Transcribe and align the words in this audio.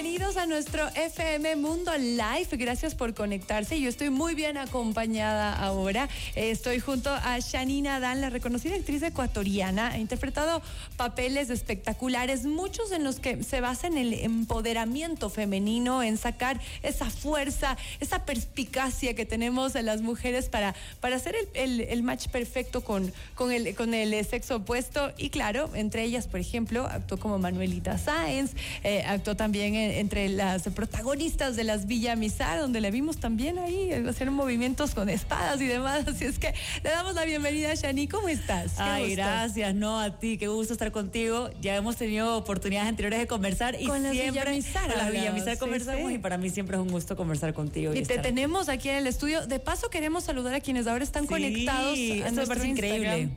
Bienvenidos 0.00 0.27
a 0.38 0.46
nuestro 0.46 0.86
FM 0.94 1.56
Mundo 1.56 1.90
Live. 1.98 2.48
Gracias 2.52 2.94
por 2.94 3.12
conectarse. 3.12 3.80
Yo 3.80 3.88
estoy 3.88 4.10
muy 4.10 4.34
bien 4.36 4.56
acompañada 4.56 5.52
ahora. 5.52 6.08
Estoy 6.36 6.78
junto 6.78 7.10
a 7.10 7.38
Shanina 7.40 7.98
Dan, 7.98 8.20
la 8.20 8.30
reconocida 8.30 8.76
actriz 8.76 9.02
ecuatoriana. 9.02 9.88
Ha 9.88 9.98
interpretado 9.98 10.62
papeles 10.96 11.50
espectaculares, 11.50 12.44
muchos 12.44 12.92
en 12.92 13.02
los 13.02 13.18
que 13.18 13.42
se 13.42 13.60
basa 13.60 13.88
en 13.88 13.98
el 13.98 14.12
empoderamiento 14.14 15.28
femenino, 15.28 16.02
en 16.04 16.16
sacar 16.16 16.60
esa 16.82 17.10
fuerza, 17.10 17.76
esa 17.98 18.24
perspicacia 18.24 19.14
que 19.14 19.26
tenemos 19.26 19.74
en 19.74 19.86
las 19.86 20.02
mujeres 20.02 20.48
para, 20.48 20.74
para 21.00 21.16
hacer 21.16 21.34
el 21.54 22.02
match 22.04 22.28
perfecto 22.28 22.82
con, 22.84 23.12
con, 23.34 23.50
el, 23.50 23.74
con 23.74 23.92
el 23.92 24.24
sexo 24.24 24.56
opuesto. 24.56 25.12
Y 25.18 25.30
claro, 25.30 25.70
entre 25.74 26.04
ellas, 26.04 26.28
por 26.28 26.38
ejemplo, 26.38 26.86
actuó 26.86 27.18
como 27.18 27.38
Manuelita 27.38 27.98
Sáenz, 27.98 28.52
eh, 28.84 29.02
actuó 29.06 29.34
también 29.36 29.74
en- 29.74 29.90
entre 29.92 30.27
las 30.28 30.62
protagonistas 30.62 31.56
de 31.56 31.64
las 31.64 31.86
Villa 31.86 32.14
Mizar, 32.16 32.58
donde 32.60 32.80
le 32.80 32.90
vimos 32.90 33.18
también 33.18 33.58
ahí 33.58 33.92
hacer 33.92 34.30
movimientos 34.30 34.94
con 34.94 35.08
espadas 35.08 35.60
y 35.60 35.66
demás. 35.66 36.06
Así 36.06 36.24
es 36.24 36.38
que 36.38 36.54
le 36.82 36.90
damos 36.90 37.14
la 37.14 37.24
bienvenida 37.24 37.70
a 37.70 37.74
Shani. 37.74 38.08
¿Cómo 38.08 38.28
estás? 38.28 38.72
Qué 38.72 38.82
Ay, 38.82 39.02
gusto. 39.02 39.16
gracias, 39.16 39.74
no 39.74 39.98
a 40.00 40.18
ti, 40.18 40.38
qué 40.38 40.48
gusto 40.48 40.72
estar 40.72 40.92
contigo. 40.92 41.50
Ya 41.60 41.76
hemos 41.76 41.96
tenido 41.96 42.36
oportunidades 42.36 42.88
anteriores 42.88 43.18
de 43.18 43.26
conversar 43.26 43.76
y 43.80 43.86
Con 43.86 44.02
las 44.02 44.12
siempre 44.12 44.40
Villamizar 44.44 44.88
con 44.88 44.98
las 44.98 45.12
Villamizar 45.12 45.54
sí, 45.54 45.58
conversamos 45.60 46.08
sí. 46.08 46.14
y 46.14 46.18
para 46.18 46.38
mí 46.38 46.50
siempre 46.50 46.76
es 46.76 46.82
un 46.82 46.90
gusto 46.90 47.16
conversar 47.16 47.54
contigo. 47.54 47.92
Y 47.92 47.96
te 48.02 48.14
estar- 48.14 48.22
tenemos 48.22 48.68
aquí 48.68 48.88
en 48.88 48.96
el 48.96 49.06
estudio. 49.06 49.46
De 49.46 49.58
paso, 49.60 49.88
queremos 49.90 50.24
saludar 50.24 50.54
a 50.54 50.60
quienes 50.60 50.86
ahora 50.86 51.04
están 51.04 51.22
Sí, 51.24 51.28
conectados. 51.28 51.98
esto 51.98 52.12
A 52.24 52.30
me 52.30 52.32
nuestro 52.36 52.46
parece 52.48 52.68
increíble. 52.68 53.28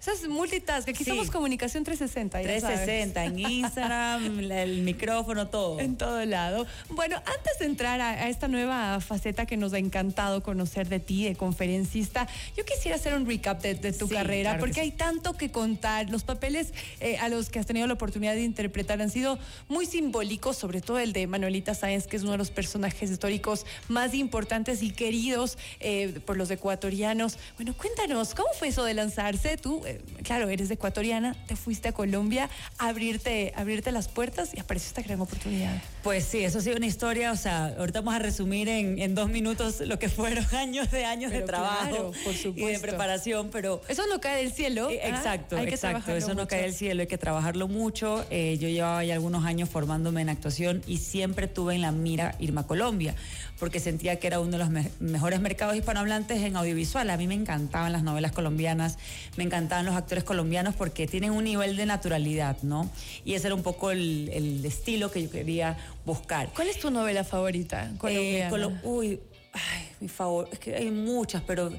Eso 0.00 0.12
es 0.12 0.28
multitask. 0.28 0.88
Aquí 0.88 1.04
Sí. 1.04 1.10
somos 1.10 1.30
Comunicación 1.30 1.84
360. 1.84 2.42
ya 2.42 2.60
sabes. 2.60 2.84
360 2.84 3.24
en 3.24 3.38
Instagram, 3.38 4.40
el 4.50 4.82
micrófono, 4.82 5.48
todo. 5.48 5.80
En 5.80 5.96
todo 5.96 6.24
lado. 6.24 6.66
Bueno, 6.90 7.16
antes 7.16 7.58
de 7.58 7.66
entrar 7.66 8.00
a, 8.00 8.10
a 8.10 8.28
esta 8.28 8.48
nueva 8.48 9.00
faceta 9.00 9.46
que 9.46 9.56
nos 9.56 9.72
ha 9.72 9.78
encantado 9.78 10.42
conocer 10.42 10.88
de 10.88 11.00
ti, 11.00 11.24
de 11.24 11.34
conferencista, 11.34 12.28
yo 12.56 12.64
quisiera 12.64 12.96
hacer 12.96 13.14
un 13.14 13.26
recap 13.26 13.60
de, 13.62 13.74
de 13.74 13.92
tu 13.92 14.06
Sí, 14.08 14.14
carrera, 14.14 14.50
claro 14.50 14.60
porque 14.60 14.74
sí. 14.74 14.80
hay 14.80 14.90
tanto 14.92 15.36
que 15.36 15.50
contar. 15.50 16.10
Los 16.10 16.24
papeles 16.24 16.72
eh, 17.00 17.16
a 17.18 17.28
los 17.28 17.48
que 17.48 17.58
has 17.58 17.66
tenido 17.66 17.86
la 17.86 17.94
oportunidad 17.94 18.34
de 18.34 18.42
interpretar 18.44 19.00
han 19.02 19.10
sido 19.10 19.38
muy 19.68 19.86
simbólicos, 19.86 20.56
sobre 20.56 20.80
todo 20.80 20.98
el 20.98 21.12
de 21.12 21.26
Manuelita 21.26 21.74
Sáenz, 21.74 22.06
que 22.06 22.16
es 22.16 22.22
uno 22.22 22.32
de 22.32 22.38
los 22.38 22.50
personajes 22.50 23.10
históricos 23.10 23.66
más 23.88 24.14
importantes 24.14 24.82
y 24.82 24.90
queridos 24.90 25.58
eh, 25.80 26.20
por 26.26 26.36
los 26.36 26.50
ecuatorianos. 26.50 27.38
Bueno, 27.56 27.74
cuéntanos, 27.76 28.34
¿cómo 28.34 28.48
fue 28.58 28.68
eso 28.68 28.84
de 28.84 28.94
lanzarse? 28.94 29.56
Tú, 29.56 29.82
claro, 30.22 30.48
eres 30.48 30.70
ecuatoriana, 30.70 31.34
te 31.46 31.56
fuiste 31.56 31.88
a 31.88 31.92
Colombia 31.92 32.48
a 32.78 32.88
abrirte, 32.88 33.52
a 33.56 33.60
abrirte 33.60 33.92
las 33.92 34.08
puertas 34.08 34.50
y 34.54 34.60
apareció 34.60 34.88
esta 34.88 35.02
gran 35.02 35.20
oportunidad. 35.20 35.82
Pues 36.02 36.24
sí, 36.24 36.44
eso 36.44 36.58
ha 36.58 36.60
sido 36.60 36.76
una 36.76 36.86
historia, 36.86 37.32
o 37.32 37.36
sea, 37.36 37.74
ahorita 37.78 38.00
vamos 38.00 38.14
a 38.14 38.18
resumir 38.18 38.68
en, 38.68 38.98
en 38.98 39.14
dos 39.14 39.28
minutos 39.28 39.80
lo 39.80 39.98
que 39.98 40.08
fueron 40.08 40.44
años 40.54 40.90
de 40.90 41.04
años 41.04 41.30
Pero 41.30 41.40
de 41.40 41.46
trabajo 41.46 41.88
claro, 41.88 42.12
por 42.24 42.34
y 42.34 42.64
de 42.64 42.78
preparación, 42.78 43.50
pero 43.50 43.80
Eso 43.88 44.06
no 44.06 44.20
cae 44.20 44.42
del 44.42 44.52
cielo. 44.52 44.90
Eh, 44.90 45.00
¿ah? 45.02 45.08
Exacto, 45.08 45.56
Hay 45.56 45.66
que 45.66 45.74
exacto. 45.74 46.14
Eso 46.14 46.34
no 46.34 46.46
cae 46.46 46.62
del 46.62 46.74
cielo, 46.74 47.02
hay 47.02 47.06
que 47.06 47.18
trabajarlo 47.18 47.68
mucho. 47.68 48.24
Eh, 48.30 48.58
yo 48.58 48.68
llevaba 48.68 49.04
ya 49.04 49.14
algunos 49.14 49.44
años 49.44 49.68
formándome 49.68 50.22
en 50.22 50.28
actuación 50.28 50.82
y 50.86 50.98
siempre 50.98 51.48
tuve 51.48 51.74
en 51.74 51.82
la 51.82 51.92
mira 51.92 52.34
irme 52.38 52.60
a 52.60 52.64
Colombia, 52.64 53.14
porque 53.58 53.80
sentía 53.80 54.16
que 54.18 54.26
era 54.26 54.40
uno 54.40 54.52
de 54.52 54.58
los 54.58 54.70
me- 54.70 54.90
mejores 55.00 55.40
mercados 55.40 55.76
hispanohablantes 55.76 56.42
en 56.42 56.56
audiovisual. 56.56 57.08
A 57.10 57.16
mí 57.16 57.26
me 57.26 57.34
encantaban 57.34 57.92
las 57.92 58.02
novelas 58.02 58.32
colombianas, 58.32 58.98
me 59.36 59.44
encantaban 59.44 59.86
los 59.86 59.94
actores 59.96 60.24
colombianos 60.24 60.74
porque 60.74 61.06
tienen 61.06 61.30
un 61.30 61.44
nivel 61.44 61.76
de 61.76 61.86
naturalidad, 61.86 62.56
¿no? 62.62 62.90
Y 63.24 63.34
ese 63.34 63.46
era 63.48 63.54
un 63.54 63.62
poco 63.62 63.90
el, 63.90 64.30
el 64.32 64.64
estilo 64.64 65.10
que 65.10 65.22
yo 65.22 65.30
quería 65.30 65.76
buscar. 66.04 66.50
¿Cuál 66.54 66.68
es 66.68 66.78
tu 66.78 66.90
novela 66.90 67.24
favorita? 67.24 67.86
Eh, 67.86 67.96
colombiana? 67.98 68.50
Colo- 68.50 68.72
uy, 68.82 69.20
ay, 69.52 69.88
mi 70.00 70.08
favor, 70.08 70.48
es 70.52 70.58
que 70.58 70.74
hay 70.74 70.90
muchas, 70.90 71.42
pero 71.46 71.70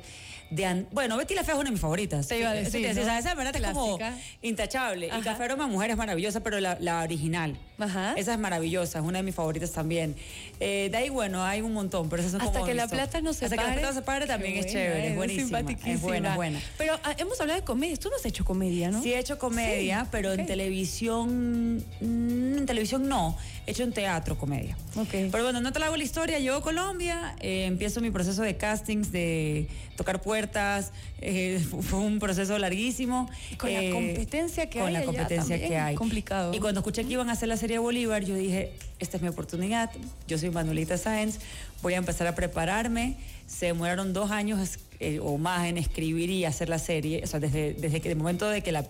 de 0.49 0.65
an- 0.65 0.87
bueno, 0.91 1.17
Betty 1.17 1.33
la 1.35 1.43
Fea 1.43 1.53
es 1.55 1.59
una 1.59 1.69
de 1.69 1.71
mis 1.73 1.81
favoritas. 1.81 2.27
Te 2.27 2.39
iba 2.39 2.49
a 2.49 2.53
decir, 2.53 2.85
¿no? 2.95 3.01
o 3.01 3.03
sea, 3.05 3.19
esa 3.19 3.35
verdad 3.35 3.55
es 3.55 3.61
como 3.61 3.97
Clásica. 3.97 4.21
intachable. 4.41 5.09
Ajá. 5.11 5.19
Y 5.19 5.21
Café 5.23 5.43
Aroma 5.43 5.67
Mujer 5.67 5.91
es 5.91 5.97
maravillosa, 5.97 6.39
pero 6.41 6.59
la, 6.59 6.77
la 6.79 7.01
original. 7.03 7.57
Ajá. 7.79 8.13
Esa 8.15 8.33
es 8.33 8.39
maravillosa, 8.39 8.99
es 8.99 9.05
una 9.05 9.19
de 9.19 9.23
mis 9.23 9.35
favoritas 9.35 9.71
también. 9.71 10.15
Eh, 10.59 10.87
de 10.91 10.97
ahí, 10.97 11.09
bueno, 11.09 11.43
hay 11.43 11.61
un 11.61 11.73
montón, 11.73 12.09
pero 12.09 12.21
esas 12.21 12.31
son 12.31 12.41
Hasta 12.41 12.53
como 12.53 12.65
que 12.65 12.73
la 12.73 12.87
plata 12.87 13.21
no 13.21 13.33
se 13.33 13.45
Hasta 13.45 13.55
pare. 13.55 13.67
que 13.69 13.75
la 13.75 13.79
plata 13.81 13.93
no 13.93 13.99
se 13.99 14.05
pare 14.05 14.25
también 14.25 14.57
es 14.57 14.65
chévere, 14.67 15.09
es 15.09 15.15
buenísima. 15.15 15.59
simpaticísima. 15.59 15.93
Es 15.95 16.01
buena, 16.01 16.35
buena. 16.35 16.59
Pero 16.77 16.97
ah, 17.03 17.13
hemos 17.17 17.39
hablado 17.41 17.59
de 17.59 17.65
comedia. 17.65 17.95
Tú 17.97 18.09
no 18.09 18.15
has 18.15 18.25
hecho 18.25 18.43
comedia, 18.45 18.89
¿no? 18.89 19.01
Sí 19.03 19.13
he 19.13 19.19
hecho 19.19 19.37
comedia, 19.37 20.01
Sí, 20.03 20.07
pero 20.11 20.33
en 20.33 20.45
televisión, 20.47 21.77
mm, 22.01 22.57
en 22.57 22.65
televisión 22.65 23.07
no, 23.07 23.37
hecho 23.67 23.83
en 23.83 23.93
teatro 23.93 24.37
comedia. 24.37 24.75
Ok. 24.95 25.09
Pero 25.31 25.43
bueno, 25.43 25.61
no 25.61 25.71
te 25.71 25.79
la 25.79 25.87
hago 25.87 25.97
la 25.97 26.03
historia, 26.03 26.39
llego 26.39 26.55
a 26.55 26.61
Colombia, 26.61 27.35
eh, 27.41 27.65
empiezo 27.65 28.01
mi 28.01 28.09
proceso 28.11 28.41
de 28.41 28.57
castings, 28.57 29.11
de 29.11 29.67
tocar 29.95 30.21
puertas, 30.21 30.91
eh, 31.21 31.63
fu- 31.69 31.81
fue 31.83 31.99
un 31.99 32.17
proceso 32.19 32.57
larguísimo. 32.57 33.29
Con 33.57 33.73
la 33.73 33.91
competencia 33.91 34.69
que 34.69 34.79
con 34.79 34.87
hay 34.87 34.93
la 34.93 34.99
allá 34.99 35.05
competencia 35.05 35.55
también, 35.55 35.69
que 35.69 35.77
hay. 35.77 35.95
complicado. 35.95 36.53
Y 36.53 36.59
cuando 36.59 36.79
escuché 36.79 37.03
que 37.05 37.13
iban 37.13 37.29
a 37.29 37.33
hacer 37.33 37.49
la 37.49 37.57
serie 37.57 37.77
Bolívar, 37.77 38.23
yo 38.23 38.33
dije, 38.35 38.71
esta 38.99 39.17
es 39.17 39.23
mi 39.23 39.29
oportunidad, 39.29 39.91
yo 40.27 40.37
soy 40.37 40.49
Manuelita 40.49 40.97
Sáenz, 40.97 41.39
voy 41.83 41.93
a 41.93 41.97
empezar 41.97 42.25
a 42.27 42.35
prepararme. 42.35 43.15
Se 43.47 43.67
demoraron 43.67 44.11
dos 44.13 44.31
años 44.31 44.77
eh, 44.99 45.19
o 45.21 45.37
más 45.37 45.67
en 45.67 45.77
escribir 45.77 46.29
y 46.29 46.43
hacer 46.45 46.67
la 46.69 46.79
serie, 46.79 47.21
o 47.23 47.27
sea, 47.27 47.39
desde, 47.39 47.73
desde 47.73 48.01
que 48.01 48.09
el 48.09 48.15
momento 48.17 48.49
de 48.49 48.61
que 48.61 48.71
la, 48.73 48.85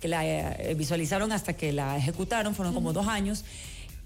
que 0.00 0.08
la 0.08 0.24
eh, 0.26 0.74
visualizaron 0.74 1.30
hasta 1.32 1.52
que 1.54 1.72
la 1.72 1.96
ejecutaron, 1.98 2.54
fueron 2.54 2.72
como 2.74 2.92
dos 2.94 3.06
años, 3.06 3.44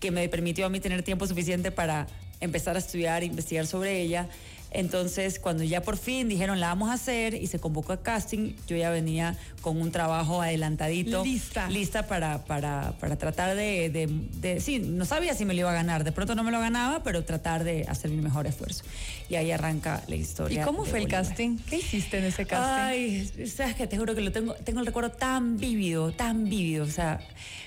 que 0.02 0.10
me 0.10 0.28
permitió 0.28 0.66
a 0.66 0.68
mí 0.68 0.80
tener 0.80 1.02
tiempo 1.02 1.26
suficiente 1.26 1.70
para 1.70 2.06
empezar 2.40 2.74
a 2.76 2.80
estudiar, 2.80 3.22
investigar 3.22 3.66
sobre 3.66 4.00
ella. 4.02 4.28
Entonces, 4.74 5.38
cuando 5.38 5.64
ya 5.64 5.82
por 5.82 5.98
fin 5.98 6.28
dijeron 6.30 6.58
la 6.58 6.68
vamos 6.68 6.88
a 6.90 6.94
hacer 6.94 7.34
y 7.34 7.46
se 7.46 7.58
convocó 7.58 7.92
a 7.92 8.02
casting, 8.02 8.54
yo 8.66 8.74
ya 8.76 8.90
venía 8.90 9.36
con 9.60 9.78
un 9.80 9.92
trabajo 9.92 10.40
adelantadito. 10.42 11.22
Lista. 11.22 11.68
Lista 11.68 12.06
para, 12.06 12.44
para, 12.46 12.94
para 12.98 13.16
tratar 13.16 13.54
de, 13.54 13.90
de, 13.90 14.08
de- 14.40 14.60
Sí, 14.60 14.78
no 14.80 15.04
sabía 15.04 15.34
si 15.34 15.44
me 15.44 15.52
lo 15.54 15.60
iba 15.60 15.70
a 15.70 15.74
ganar. 15.74 16.04
De 16.04 16.10
pronto 16.12 16.34
no 16.34 16.42
me 16.42 16.50
lo 16.50 16.58
ganaba, 16.58 17.02
pero 17.04 17.22
tratar 17.22 17.64
de 17.64 17.84
hacer 17.86 18.10
mi 18.10 18.22
mejor 18.22 18.46
esfuerzo. 18.46 18.82
Y 19.28 19.36
ahí 19.36 19.50
arranca 19.52 20.02
la 20.08 20.16
¿Y 20.16 20.20
historia. 20.20 20.64
cómo 20.64 20.84
de 20.84 20.90
fue 20.90 21.00
el 21.00 21.06
casting? 21.08 21.58
¿Qué 21.68 21.76
hiciste 21.76 22.16
en 22.18 22.24
ese 22.24 22.46
casting? 22.46 22.82
Ay, 22.82 23.46
sabes 23.54 23.76
que 23.76 23.86
te 23.86 23.98
juro 23.98 24.14
que 24.14 24.22
lo 24.22 24.32
tengo, 24.32 24.54
tengo 24.54 24.80
el 24.80 24.86
recuerdo 24.86 25.10
tan 25.10 25.58
vívido, 25.58 26.12
tan 26.12 26.44
vívido, 26.48 26.84
o 26.84 26.90
sea, 26.90 27.20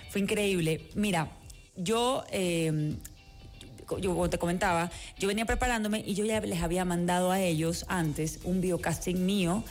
fue 0.09 0.21
increíble. 0.21 0.81
Mira, 0.95 1.29
yo, 1.77 2.23
eh, 2.31 2.95
yo 3.99 4.11
como 4.13 4.29
te 4.29 4.37
comentaba, 4.37 4.91
yo 5.19 5.27
venía 5.27 5.45
preparándome 5.45 6.03
y 6.05 6.13
yo 6.15 6.25
ya 6.25 6.39
les 6.41 6.61
había 6.61 6.85
mandado 6.85 7.31
a 7.31 7.39
ellos 7.41 7.85
antes 7.87 8.39
un 8.43 8.61
videocasting 8.61 9.25
mío 9.25 9.63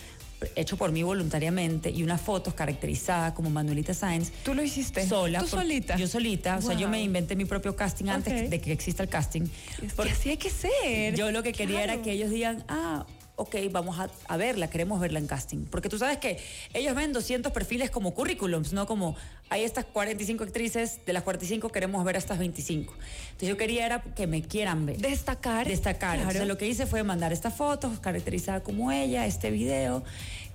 hecho 0.57 0.77
por 0.77 0.93
mí 0.93 1.03
voluntariamente 1.03 1.91
y 1.91 2.03
unas 2.03 2.21
fotos 2.21 2.53
caracterizadas 2.53 3.33
como 3.33 3.49
Manuelita 3.49 3.95
Sáenz. 3.95 4.31
¿Tú 4.45 4.55
lo 4.55 4.63
hiciste? 4.63 5.07
Sola. 5.09 5.39
¿Tú 5.41 5.47
por- 5.47 5.61
solita? 5.61 5.97
Yo 5.97 6.07
solita. 6.07 6.59
O 6.59 6.61
sea, 6.63 6.75
yo 6.77 6.87
me 6.89 7.03
inventé 7.03 7.35
mi 7.35 7.47
propio 7.47 7.75
casting 7.75 8.07
antes 8.09 8.51
de 8.51 8.61
que 8.61 8.73
exista 8.73 9.03
el 9.03 9.09
casting. 9.09 9.43
Es 9.83 9.95
que 9.95 10.11
así 10.11 10.31
hay 10.31 10.37
que 10.37 10.51
ser. 10.51 11.15
yo 11.15 11.31
lo 11.31 11.43
que 11.43 11.53
quería 11.53 11.83
era 11.83 12.03
que 12.03 12.13
ellos 12.13 12.31
digan, 12.31 12.63
ah, 12.69 13.07
ok, 13.37 13.57
vamos 13.71 13.99
a, 13.99 14.09
a 14.29 14.37
verla, 14.37 14.71
queremos 14.71 15.01
verla 15.01 15.19
en 15.19 15.27
casting. 15.27 15.65
Porque 15.65 15.89
tú 15.89 15.99
sabes 15.99 16.19
que 16.19 16.39
ellos 16.73 16.95
ven 16.95 17.13
200 17.13 17.53
perfiles 17.53 17.91
como 17.91 18.15
currículums, 18.15 18.73
no 18.73 18.87
como 18.87 19.17
hay 19.51 19.65
estas 19.65 19.85
45 19.85 20.45
actrices, 20.45 21.01
de 21.05 21.13
las 21.13 21.23
45 21.23 21.69
queremos 21.71 22.05
ver 22.05 22.17
a 22.17 22.19
estas 22.19 22.39
25. 22.39 22.93
Entonces 22.93 23.49
yo 23.49 23.57
quería 23.57 23.87
era 23.87 24.03
que 24.03 24.27
me 24.27 24.43
quieran 24.43 24.87
ver. 24.87 24.99
Destacar. 24.99 25.67
Destacar. 25.67 26.17
Claro. 26.17 26.31
Entonces 26.31 26.49
lo 26.49 26.59
que 26.59 26.67
hice 26.67 26.87
fue 26.87 27.03
mandar 27.03 27.33
estas 27.33 27.55
fotos, 27.55 27.99
caracterizada 28.01 28.61
como 28.61 28.93
ella, 28.93 29.27
este 29.27 29.51
video. 29.51 30.05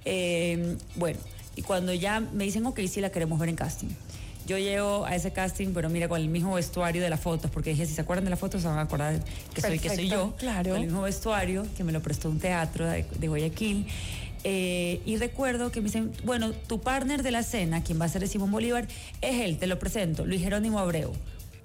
Eh, 0.05 0.77
bueno, 0.95 1.19
y 1.55 1.61
cuando 1.61 1.93
ya 1.93 2.19
me 2.19 2.45
dicen, 2.45 2.65
ok, 2.65 2.79
sí 2.87 3.01
la 3.01 3.11
queremos 3.11 3.39
ver 3.39 3.49
en 3.49 3.55
casting. 3.55 3.89
Yo 4.49 4.57
llego 4.57 5.05
a 5.05 5.13
ese 5.15 5.31
casting, 5.31 5.73
pero 5.75 5.89
mira, 5.89 6.09
con 6.09 6.19
el 6.19 6.27
mismo 6.27 6.55
vestuario 6.55 7.03
de 7.03 7.09
las 7.11 7.19
fotos, 7.19 7.51
porque 7.51 7.69
dije, 7.69 7.85
si 7.85 7.93
se 7.93 8.01
acuerdan 8.01 8.23
de 8.23 8.31
las 8.31 8.39
fotos, 8.39 8.63
se 8.63 8.67
van 8.67 8.79
a 8.79 8.81
acordar 8.81 9.23
que 9.53 9.61
soy, 9.61 9.77
que 9.77 9.93
soy 9.93 10.09
yo. 10.09 10.33
claro. 10.39 10.71
Con 10.71 10.79
el 10.79 10.87
mismo 10.87 11.03
vestuario, 11.03 11.67
que 11.77 11.83
me 11.83 11.91
lo 11.91 12.01
prestó 12.01 12.29
un 12.29 12.39
teatro 12.39 12.87
de, 12.87 13.05
de 13.19 13.27
Guayaquil. 13.27 13.85
Eh, 14.43 15.01
y 15.05 15.17
recuerdo 15.17 15.71
que 15.71 15.81
me 15.81 15.85
dicen, 15.85 16.11
bueno, 16.23 16.51
tu 16.53 16.81
partner 16.81 17.21
de 17.21 17.29
la 17.29 17.43
cena, 17.43 17.83
quien 17.83 18.01
va 18.01 18.05
a 18.05 18.09
ser 18.09 18.27
Simón 18.27 18.49
Bolívar, 18.51 18.87
es 19.21 19.39
él, 19.41 19.59
te 19.59 19.67
lo 19.67 19.77
presento, 19.77 20.25
Luis 20.25 20.41
Jerónimo 20.41 20.79
Abreu. 20.79 21.11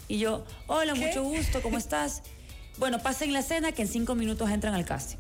Y 0.07 0.19
yo, 0.19 0.45
hola, 0.67 0.93
¿Qué? 0.93 1.07
mucho 1.07 1.23
gusto, 1.23 1.63
¿cómo 1.63 1.79
estás? 1.79 2.23
Bueno, 2.77 2.99
pasen 2.99 3.33
la 3.33 3.41
cena 3.41 3.73
que 3.73 3.81
en 3.81 3.89
cinco 3.89 4.15
minutos 4.15 4.51
entran 4.51 4.75
al 4.75 4.85
casting. 4.85 5.17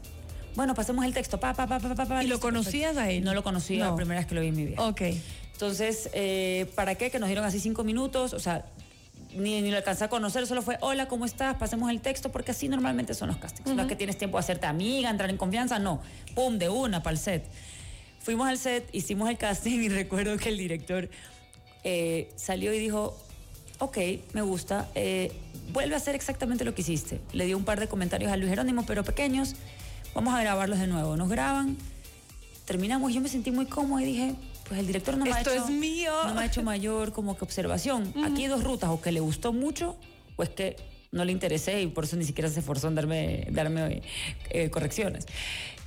Bueno, 0.55 0.75
pasemos 0.75 1.05
el 1.05 1.15
texto. 1.15 1.41
Pa, 1.41 1.55
pa, 1.55 1.67
pa, 1.67 1.81
pa, 1.81 1.95
pa, 1.95 2.05
pa, 2.07 2.23
¿Y 2.23 2.27
lo 2.27 2.39
conocías 2.41 2.97
a 2.97 3.11
él? 3.11 3.25
No 3.25 3.33
lo 3.35 3.43
conocía, 3.43 3.85
No. 3.87 3.91
la 3.93 3.97
primera 3.97 4.21
vez 4.21 4.27
que 4.29 4.35
lo 4.35 4.41
vi 4.43 4.49
en 4.49 4.57
mi 4.57 4.65
vida. 4.67 4.83
Ok. 4.87 5.01
Entonces, 5.55 6.11
eh, 6.13 6.71
¿para 6.75 6.97
qué? 6.97 7.11
Que 7.11 7.19
nos 7.19 7.29
dieron 7.29 7.45
así 7.45 7.61
cinco 7.61 7.85
minutos, 7.85 8.35
o 8.35 8.41
sea, 8.41 8.67
ni, 9.35 9.63
ni 9.63 9.71
lo 9.71 9.77
alcancé 9.77 10.05
a 10.05 10.09
conocer, 10.09 10.47
solo 10.47 10.63
fue, 10.63 10.79
hola, 10.81 11.07
¿cómo 11.07 11.25
estás? 11.25 11.57
Pasemos 11.57 11.91
el 11.91 12.01
texto, 12.01 12.31
porque 12.33 12.51
así 12.51 12.69
normalmente 12.69 13.15
son 13.15 13.29
los 13.29 13.37
castings. 13.37 13.75
No 13.75 13.83
es 13.83 13.89
que 13.89 13.97
tienes 13.97 14.19
tiempo 14.19 14.37
de 14.37 14.41
hacerte 14.41 14.67
amiga, 14.67 15.11
entrar 15.11 15.31
en 15.31 15.37
confianza, 15.37 15.79
no. 15.79 16.01
Pum, 16.35 16.59
de 16.59 16.69
una, 16.69 17.03
para 17.03 17.15
el 17.15 17.19
set. 17.19 17.45
Fuimos 18.21 18.49
al 18.49 18.59
set, 18.59 18.89
hicimos 18.93 19.31
el 19.31 19.39
casting 19.39 19.79
y 19.79 19.89
recuerdo 19.91 20.37
que 20.39 20.49
el 20.49 20.59
director 20.59 21.09
eh, 21.85 22.33
salió 22.37 22.75
y 22.75 22.79
dijo, 22.79 23.17
ok, 23.79 23.99
me 24.33 24.43
gusta, 24.43 24.89
eh, 24.97 25.33
vuelve 25.73 25.95
a 25.95 25.99
hacer 25.99 26.17
exactamente 26.17 26.65
lo 26.65 26.75
que 26.75 26.83
hiciste. 26.83 27.21
Le 27.33 27.47
dio 27.47 27.57
un 27.57 27.65
par 27.65 27.79
de 27.79 27.87
comentarios 27.87 28.33
a 28.33 28.37
Luis 28.37 28.51
Jerónimo, 28.51 28.85
pero 28.87 29.05
pequeños, 29.05 29.55
vamos 30.15 30.35
a 30.35 30.41
grabarlos 30.41 30.81
de 30.81 30.89
nuevo. 30.89 31.17
Nos 31.17 31.29
graban, 31.29 31.77
terminamos, 32.65 33.15
yo 33.15 33.21
me 33.21 33.29
sentí 33.29 33.51
muy 33.53 33.67
cómodo 33.67 34.01
y 34.01 34.05
dije, 34.05 34.35
pues 34.75 34.81
el 34.81 34.87
director 34.89 35.17
no 35.17 35.25
me, 35.25 35.33
ha 35.33 35.39
Esto 35.39 35.53
hecho, 35.53 35.65
es 35.65 35.71
mío. 35.71 36.13
no 36.27 36.35
me 36.35 36.43
ha 36.43 36.47
hecho 36.47 36.63
mayor 36.63 37.13
como 37.13 37.37
que 37.37 37.45
observación. 37.45 38.13
Aquí 38.25 38.43
hay 38.43 38.49
dos 38.49 38.65
rutas, 38.65 38.91
o 38.91 39.01
que 39.01 39.13
le 39.13 39.21
gustó 39.21 39.53
mucho, 39.53 39.97
o 40.37 40.43
es 40.43 40.49
que 40.49 40.77
no 41.13 41.25
le 41.25 41.31
interesé 41.31 41.81
y 41.83 41.87
por 41.87 42.05
eso 42.05 42.17
ni 42.17 42.25
siquiera 42.25 42.51
se 42.51 42.59
esforzó 42.61 42.89
en 42.89 42.97
darme, 42.97 43.47
darme 43.51 44.03
eh, 44.51 44.71
correcciones. 44.71 45.27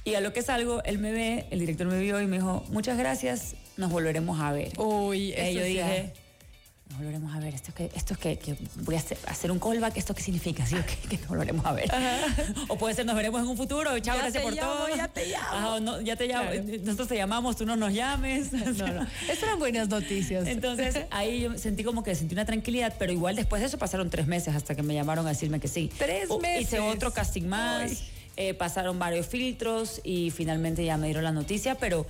Y 0.05 0.15
a 0.15 0.21
lo 0.21 0.31
que 0.31 0.41
salgo, 0.41 0.81
él 0.85 0.99
me 0.99 1.11
ve, 1.11 1.45
el 1.51 1.59
director 1.59 1.85
me 1.85 1.99
vio 1.99 2.21
y 2.21 2.27
me 2.27 2.37
dijo, 2.37 2.63
muchas 2.69 2.97
gracias, 2.97 3.55
nos 3.75 3.91
volveremos 3.91 4.39
a 4.39 4.53
ver. 4.53 4.71
Uy, 4.79 5.17
Y 5.17 5.33
eso 5.33 5.51
yo 5.59 5.65
sí, 5.65 5.67
dije, 5.67 6.13
nos 6.89 6.97
volveremos 6.99 7.35
a 7.35 7.39
ver. 7.39 7.53
¿Esto 7.53 7.73
que 7.73 7.91
esto 7.95 8.13
es 8.13 8.19
que, 8.19 8.37
que 8.39 8.55
voy 8.77 8.95
a 8.95 8.99
hacer, 8.99 9.17
hacer 9.27 9.51
un 9.51 9.59
callback? 9.59 9.97
¿Esto 9.97 10.13
qué 10.15 10.21
significa? 10.23 10.65
¿Sí? 10.65 10.75
que, 10.75 11.09
que 11.09 11.17
nos 11.17 11.27
volveremos 11.27 11.65
a 11.65 11.73
ver. 11.73 11.89
o 12.67 12.77
puede 12.77 12.95
ser 12.95 13.05
nos 13.05 13.15
veremos 13.15 13.41
en 13.41 13.47
un 13.47 13.57
futuro. 13.57 13.97
Chao, 13.99 14.17
gracias 14.17 14.41
por 14.43 14.53
llamo, 14.53 14.71
todo. 14.73 14.95
ya 14.95 15.07
te 15.07 15.25
llamo. 15.27 15.47
Ajá, 15.51 15.79
no, 15.79 16.01
ya 16.01 16.15
te 16.15 16.27
llamo. 16.27 16.49
Claro. 16.49 16.63
Nosotros 16.83 17.07
te 17.09 17.15
llamamos, 17.15 17.55
tú 17.57 17.65
no 17.65 17.75
nos 17.75 17.93
llames. 17.93 18.51
No, 18.53 18.87
no. 18.87 19.03
Estas 19.21 19.43
eran 19.43 19.59
buenas 19.59 19.89
noticias. 19.89 20.47
Entonces 20.47 21.05
ahí 21.11 21.41
yo 21.41 21.57
sentí 21.57 21.83
como 21.83 22.03
que 22.03 22.15
sentí 22.15 22.35
una 22.35 22.45
tranquilidad, 22.45 22.95
pero 22.97 23.11
igual 23.11 23.35
después 23.35 23.61
de 23.61 23.67
eso 23.67 23.77
pasaron 23.77 24.09
tres 24.09 24.27
meses 24.27 24.55
hasta 24.55 24.75
que 24.75 24.83
me 24.83 24.93
llamaron 24.93 25.25
a 25.25 25.29
decirme 25.29 25.59
que 25.59 25.67
sí. 25.67 25.91
Tres 25.97 26.29
O- 26.29 26.39
meses. 26.39 26.63
Hice 26.67 26.79
otro 26.79 27.11
casting 27.13 27.43
más, 27.47 28.03
eh, 28.37 28.53
pasaron 28.53 28.97
varios 28.99 29.27
filtros 29.27 29.99
y 30.03 30.31
finalmente 30.31 30.85
ya 30.85 30.97
me 30.97 31.07
dieron 31.07 31.23
la 31.23 31.31
noticia, 31.31 31.75
pero, 31.75 32.05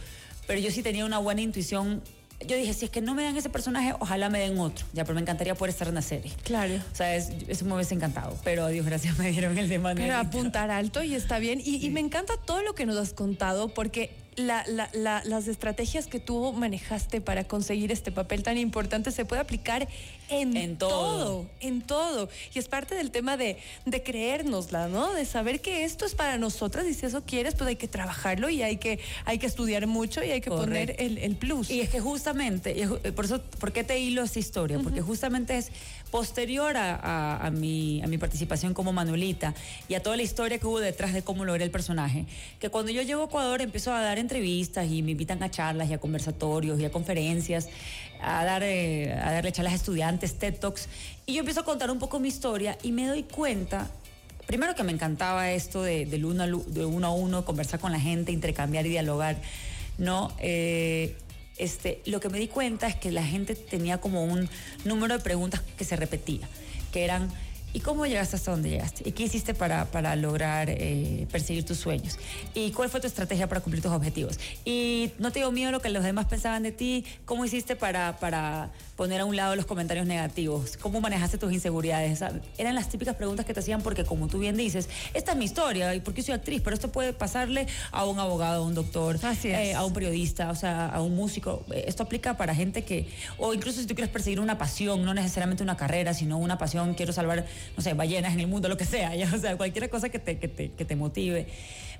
pero 0.46 0.60
yo 0.60 0.70
sí 0.72 0.84
tenía 0.84 1.06
una 1.06 1.18
buena 1.18 1.42
intuición. 1.42 2.02
Yo 2.46 2.56
dije, 2.56 2.72
si 2.74 2.86
es 2.86 2.92
que 2.92 3.02
no 3.02 3.16
me 3.16 3.24
dan 3.24 3.36
ese 3.36 3.50
personaje, 3.50 3.94
ojalá 4.00 4.30
me 4.30 4.40
den 4.40 4.60
otro. 4.60 4.86
Ya, 4.94 5.04
pero 5.06 5.16
me 5.16 5.22
encantaría 5.22 5.56
poder 5.56 5.72
estar 5.72 5.88
en 5.88 5.96
la 5.96 6.04
serie. 6.04 6.32
Claro. 6.44 6.76
O 6.76 6.96
sea, 6.96 7.16
es- 7.16 7.30
eso 7.48 7.66
me 7.66 7.74
hubiese 7.74 7.96
encantado, 7.96 8.38
pero 8.44 8.68
Dios 8.68 8.86
gracias 8.86 9.18
me 9.18 9.32
dieron 9.32 9.58
el 9.58 9.68
de 9.68 9.76
Pero 9.80 9.82
Manuelito. 9.84 10.16
apuntar 10.18 10.70
alto 10.70 11.02
y 11.04 11.16
está 11.16 11.40
bien. 11.40 11.60
Y, 11.64 11.84
y 11.84 11.90
me 11.90 12.00
encanta 12.00 12.34
todo 12.38 12.62
lo 12.62 12.76
que 12.76 12.86
nos 12.86 12.96
has 12.98 13.14
contado 13.14 13.70
porque 13.74 14.12
la- 14.38 14.64
la- 14.68 14.90
la- 14.94 15.22
las 15.26 15.48
estrategias 15.48 16.08
que 16.08 16.20
tú 16.20 16.54
manejaste 16.54 17.22
para 17.22 17.44
conseguir 17.46 17.92
este 17.92 18.12
papel 18.12 18.44
tan 18.44 18.58
importante 18.58 19.12
se 19.12 19.26
puede 19.26 19.42
aplicar 19.42 19.88
en, 20.30 20.56
En 20.58 20.78
todo. 20.78 21.46
En 21.60 21.82
todo. 21.82 22.30
Y 22.54 22.60
es 22.60 22.68
parte 22.68 22.96
del 22.96 23.12
tema 23.12 23.36
de, 23.38 23.58
de 23.86 24.04
creérnosla, 24.04 24.88
¿no? 24.90 25.12
De 25.14 25.26
saber 25.26 25.60
que 25.62 25.84
esto 25.86 26.06
es 26.06 26.16
para 26.16 26.38
nosotras 26.38 26.86
y 26.86 26.94
si 26.94 27.06
eso 27.06 27.24
quieres, 27.26 27.56
pues 27.56 27.68
hay 27.70 27.76
que 27.78 27.88
trabajarlo 27.88 28.50
y 28.50 28.62
hay 28.62 28.78
que, 28.78 29.00
hay 29.26 29.40
que 29.40 29.46
estudiar 29.48 29.88
mucho 29.88 30.24
y 30.24 30.32
hay 30.32 30.42
que 30.42 30.50
poner 30.52 30.96
el, 31.00 31.18
el 31.18 31.36
plus. 31.36 31.70
Y 31.72 31.82
es 31.82 31.90
que 31.90 32.00
justamente, 32.00 32.82
es 32.82 32.90
ju- 32.90 33.14
por 33.14 33.26
eso, 33.26 33.42
¿por 33.60 33.72
qué 33.74 33.84
te 33.84 33.98
hilo 34.00 34.22
esta 34.24 34.40
historia? 34.40 34.80
Porque 34.80 35.02
justamente 35.02 35.58
es 35.58 35.72
posterior 36.12 36.78
a, 36.78 36.96
a- 36.96 37.48
a 37.48 37.52
mi, 37.52 38.02
a 38.04 38.08
mi 38.08 38.18
participación 38.18 38.74
como 38.74 38.94
Manuelita 38.94 39.54
y 39.90 39.96
a 39.96 40.04
toda 40.04 40.16
la 40.18 40.24
historia 40.24 40.58
que 40.60 40.68
hubo 40.68 40.80
detrás 40.80 41.14
de 41.14 41.22
cómo 41.24 41.44
logré 41.46 41.64
el 41.64 41.72
personaje, 41.72 42.26
que 42.60 42.70
cuando 42.70 42.92
yo 42.92 43.02
llego 43.02 43.24
a 43.24 43.26
Ecuador 43.26 43.62
empiezo 43.62 43.94
a 43.94 44.02
dar 44.02 44.18
entrevistas 44.28 44.90
y 44.92 45.02
me 45.02 45.12
invitan 45.12 45.42
a 45.42 45.50
charlas 45.50 45.90
y 45.90 45.94
a 45.94 45.98
conversatorios 45.98 46.80
y 46.80 46.86
a 46.86 46.92
conferencias, 46.92 47.70
a, 48.22 48.46
dar, 48.46 48.64
eh, 48.64 49.14
a 49.14 49.32
darle 49.32 49.52
charlas 49.52 49.74
a 49.74 49.76
estudiantes, 49.76 50.38
TED 50.38 50.56
Talks, 50.56 50.88
y 51.26 51.34
yo 51.34 51.40
empiezo 51.40 51.62
a 51.62 51.66
contar 51.66 51.90
un 51.90 52.00
poco 52.00 52.20
mi 52.20 52.28
historia 52.28 52.78
y 52.84 52.92
me 52.92 53.08
doy 53.08 53.24
cuenta 53.24 53.90
Primero 54.48 54.76
que 54.76 54.84
me 54.84 54.94
encantaba 54.94 55.52
esto 55.52 55.84
de, 55.84 56.08
uno 56.24 57.08
a 57.08 57.12
uno, 57.12 57.44
conversar 57.44 57.82
con 57.82 57.92
la 57.92 58.00
gente, 58.00 58.32
intercambiar 58.32 58.86
y 58.86 58.90
dialogar, 58.90 59.36
¿no? 59.98 60.32
Eh, 60.40 61.18
este, 61.58 62.02
lo 62.06 62.22
que 62.22 62.30
me 62.30 62.40
di 62.40 62.48
cuenta 62.48 62.88
es 62.88 62.96
que 62.96 63.12
la 63.12 63.26
gente 63.26 63.56
tenía 63.56 64.00
como 64.00 64.24
un 64.24 64.50
número 64.86 65.18
de 65.18 65.24
preguntas 65.24 65.62
que 65.78 65.84
se 65.84 65.98
repetía, 65.98 66.48
que 66.94 67.04
eran, 67.04 67.30
¿y 67.78 67.80
cómo 67.80 68.08
llegaste 68.08 68.36
hasta 68.36 68.50
donde 68.50 68.72
llegaste? 68.72 69.08
¿Y 69.08 69.12
qué 69.12 69.26
hiciste 69.26 69.54
para, 69.54 69.86
para 69.86 70.16
lograr 70.16 70.68
eh, 70.68 71.28
perseguir 71.32 71.64
tus 71.64 71.78
sueños? 71.78 72.18
¿Y 72.56 72.72
cuál 72.72 72.90
fue 72.90 73.00
tu 73.00 73.06
estrategia 73.06 73.48
para 73.48 73.62
cumplir 73.62 73.84
tus 73.84 73.92
objetivos? 73.92 74.40
¿Y 74.66 75.12
no 75.20 75.32
te 75.32 75.40
dio 75.40 75.52
miedo 75.52 75.72
lo 75.72 75.80
que 75.80 75.90
los 75.90 76.04
demás 76.04 76.26
pensaban 76.26 76.64
de 76.64 76.72
ti? 76.72 77.06
¿Cómo 77.26 77.46
hiciste 77.46 77.76
para, 77.76 78.18
para 78.18 78.72
poner 78.96 79.22
a 79.22 79.26
un 79.26 79.36
lado 79.36 79.56
los 79.56 79.68
comentarios 79.68 80.08
negativos? 80.08 80.76
¿Cómo 80.78 81.02
manejaste 81.02 81.38
tus 81.38 81.54
inseguridades? 81.54 82.24
Eran 82.58 82.74
las 82.74 82.90
típicas 82.90 83.16
preguntas 83.16 83.46
que 83.46 83.54
te 83.54 83.60
hacían 83.60 83.84
porque, 83.84 84.06
como 84.06 84.28
tú 84.28 84.40
bien 84.40 84.58
dices, 84.58 84.90
esta 85.14 85.34
es 85.34 85.38
mi 85.38 85.46
historia 85.46 85.94
y 85.94 86.00
porque 86.00 86.24
soy 86.24 86.34
actriz, 86.34 86.62
pero 86.64 86.74
esto 86.74 86.92
puede 86.92 87.14
pasarle 87.14 87.68
a 87.92 88.06
un 88.06 88.18
abogado, 88.18 88.64
a 88.64 88.66
un 88.66 88.74
doctor, 88.74 89.20
Así 89.22 89.50
eh, 89.50 89.76
a 89.76 89.86
un 89.86 89.94
periodista, 89.94 90.50
o 90.50 90.56
sea, 90.56 90.88
a 90.88 91.00
un 91.04 91.16
músico. 91.16 91.64
Eh, 91.72 91.86
Esto 91.86 92.02
aplica 92.02 92.38
para 92.38 92.56
gente 92.56 92.84
que, 92.84 93.08
o 93.38 93.54
incluso 93.54 93.82
si 93.82 93.86
tú 93.86 93.94
quieres 93.94 94.12
perseguir 94.12 94.40
una 94.40 94.58
pasión, 94.58 95.06
no 95.06 95.14
necesariamente 95.14 95.62
una 95.62 95.78
carrera, 95.78 96.16
sino 96.16 96.40
una 96.40 96.58
pasión, 96.58 96.96
quiero 96.96 97.14
salvar, 97.14 97.46
no 97.76 97.84
sé, 97.84 97.94
ballenas 97.94 98.34
en 98.34 98.40
el 98.40 98.48
mundo, 98.48 98.70
lo 98.70 98.78
que 98.78 98.86
sea, 98.86 99.16
ya, 99.16 99.32
o 99.34 99.38
sea, 99.38 99.58
cualquier 99.58 99.90
cosa 99.90 100.10
que 100.10 100.20
te, 100.20 100.38
que 100.38 100.48
te, 100.48 100.72
que 100.72 100.86
te 100.86 100.96
motive. 100.96 101.48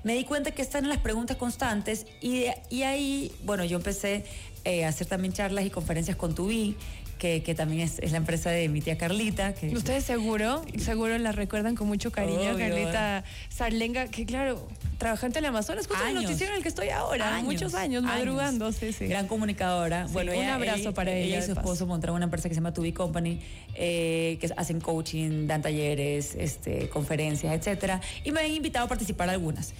Me 0.04 0.14
di 0.14 0.24
cuenta 0.24 0.50
que 0.52 0.62
están 0.62 0.84
en 0.84 0.90
las 0.90 0.98
preguntas 0.98 1.36
constantes 1.36 2.06
y, 2.20 2.40
de- 2.40 2.54
y 2.70 2.82
ahí, 2.82 3.32
bueno, 3.44 3.64
yo 3.64 3.76
empecé 3.78 4.24
eh, 4.64 4.84
a 4.84 4.88
hacer 4.88 5.06
también 5.06 5.32
charlas 5.32 5.64
y 5.66 5.70
conferencias 5.70 6.16
con 6.16 6.34
Tubi, 6.34 6.76
que, 7.18 7.42
que 7.42 7.56
también 7.56 7.80
es, 7.80 7.98
es 7.98 8.12
la 8.12 8.18
empresa 8.18 8.48
de 8.50 8.68
mi 8.68 8.80
tía 8.80 8.96
Carlita. 8.96 9.52
Que, 9.52 9.74
Ustedes 9.74 10.04
seguro, 10.04 10.62
seguro 10.78 11.18
la 11.18 11.32
recuerdan 11.32 11.74
con 11.74 11.88
mucho 11.88 12.12
cariño, 12.12 12.38
Obvio. 12.52 12.58
Carlita 12.58 13.24
Sarlenga, 13.48 14.06
que 14.06 14.24
claro, 14.24 14.68
trabajante 14.98 15.40
en 15.40 15.44
el 15.46 15.48
Amazonas, 15.48 15.88
justo 15.88 16.00
el 16.04 16.10
Años. 16.10 16.22
noticiero 16.22 16.52
en 16.52 16.58
el 16.58 16.62
que 16.62 16.68
estoy 16.68 16.90
ahora, 16.90 17.40
muchos 17.42 17.74
años, 17.74 18.04
madrugando, 18.04 18.70
sí, 18.70 18.92
sí. 18.92 19.06
Gran 19.06 19.26
comunicadora. 19.26 20.06
Sí, 20.06 20.12
bueno, 20.12 20.30
un 20.30 20.38
ella- 20.38 20.54
abrazo 20.54 20.94
para 20.94 21.10
ella, 21.12 21.26
Ella 21.26 21.38
y 21.40 21.42
su 21.46 21.52
esposo 21.54 21.86
montaron 21.88 22.14
una 22.14 22.24
empresa 22.26 22.48
que 22.48 22.54
se 22.54 22.60
llama 22.60 22.72
Tubi 22.72 22.92
Company, 22.92 23.40
eh, 23.74 24.38
que 24.40 24.50
hacen 24.56 24.80
coaching, 24.80 25.48
dan 25.48 25.60
talleres, 25.60 26.36
este, 26.36 26.88
conferencias, 26.88 27.52
etcétera. 27.52 28.00
Y 28.22 28.30
me 28.30 28.40
han 28.42 28.50
invitado 28.52 28.86
a 28.86 28.88
participar 28.88 29.28
algunas. 29.28 29.72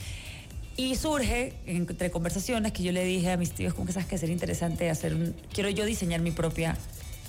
Y 0.79 0.95
surge 0.95 1.55
entre 1.67 2.13
conversaciones 2.13 2.71
que 2.71 2.85
yo 2.85 2.93
le 2.93 3.05
dije 3.05 3.33
a 3.33 3.37
mis 3.37 3.51
tíos, 3.51 3.75
como 3.75 3.87
que 3.87 3.93
sabes 3.93 4.07
que 4.07 4.17
sería 4.17 4.33
interesante 4.33 4.89
hacer 4.89 5.13
un, 5.13 5.35
quiero 5.53 5.69
yo 5.71 5.85
diseñar 5.85 6.21
mi 6.21 6.31
propia 6.31 6.77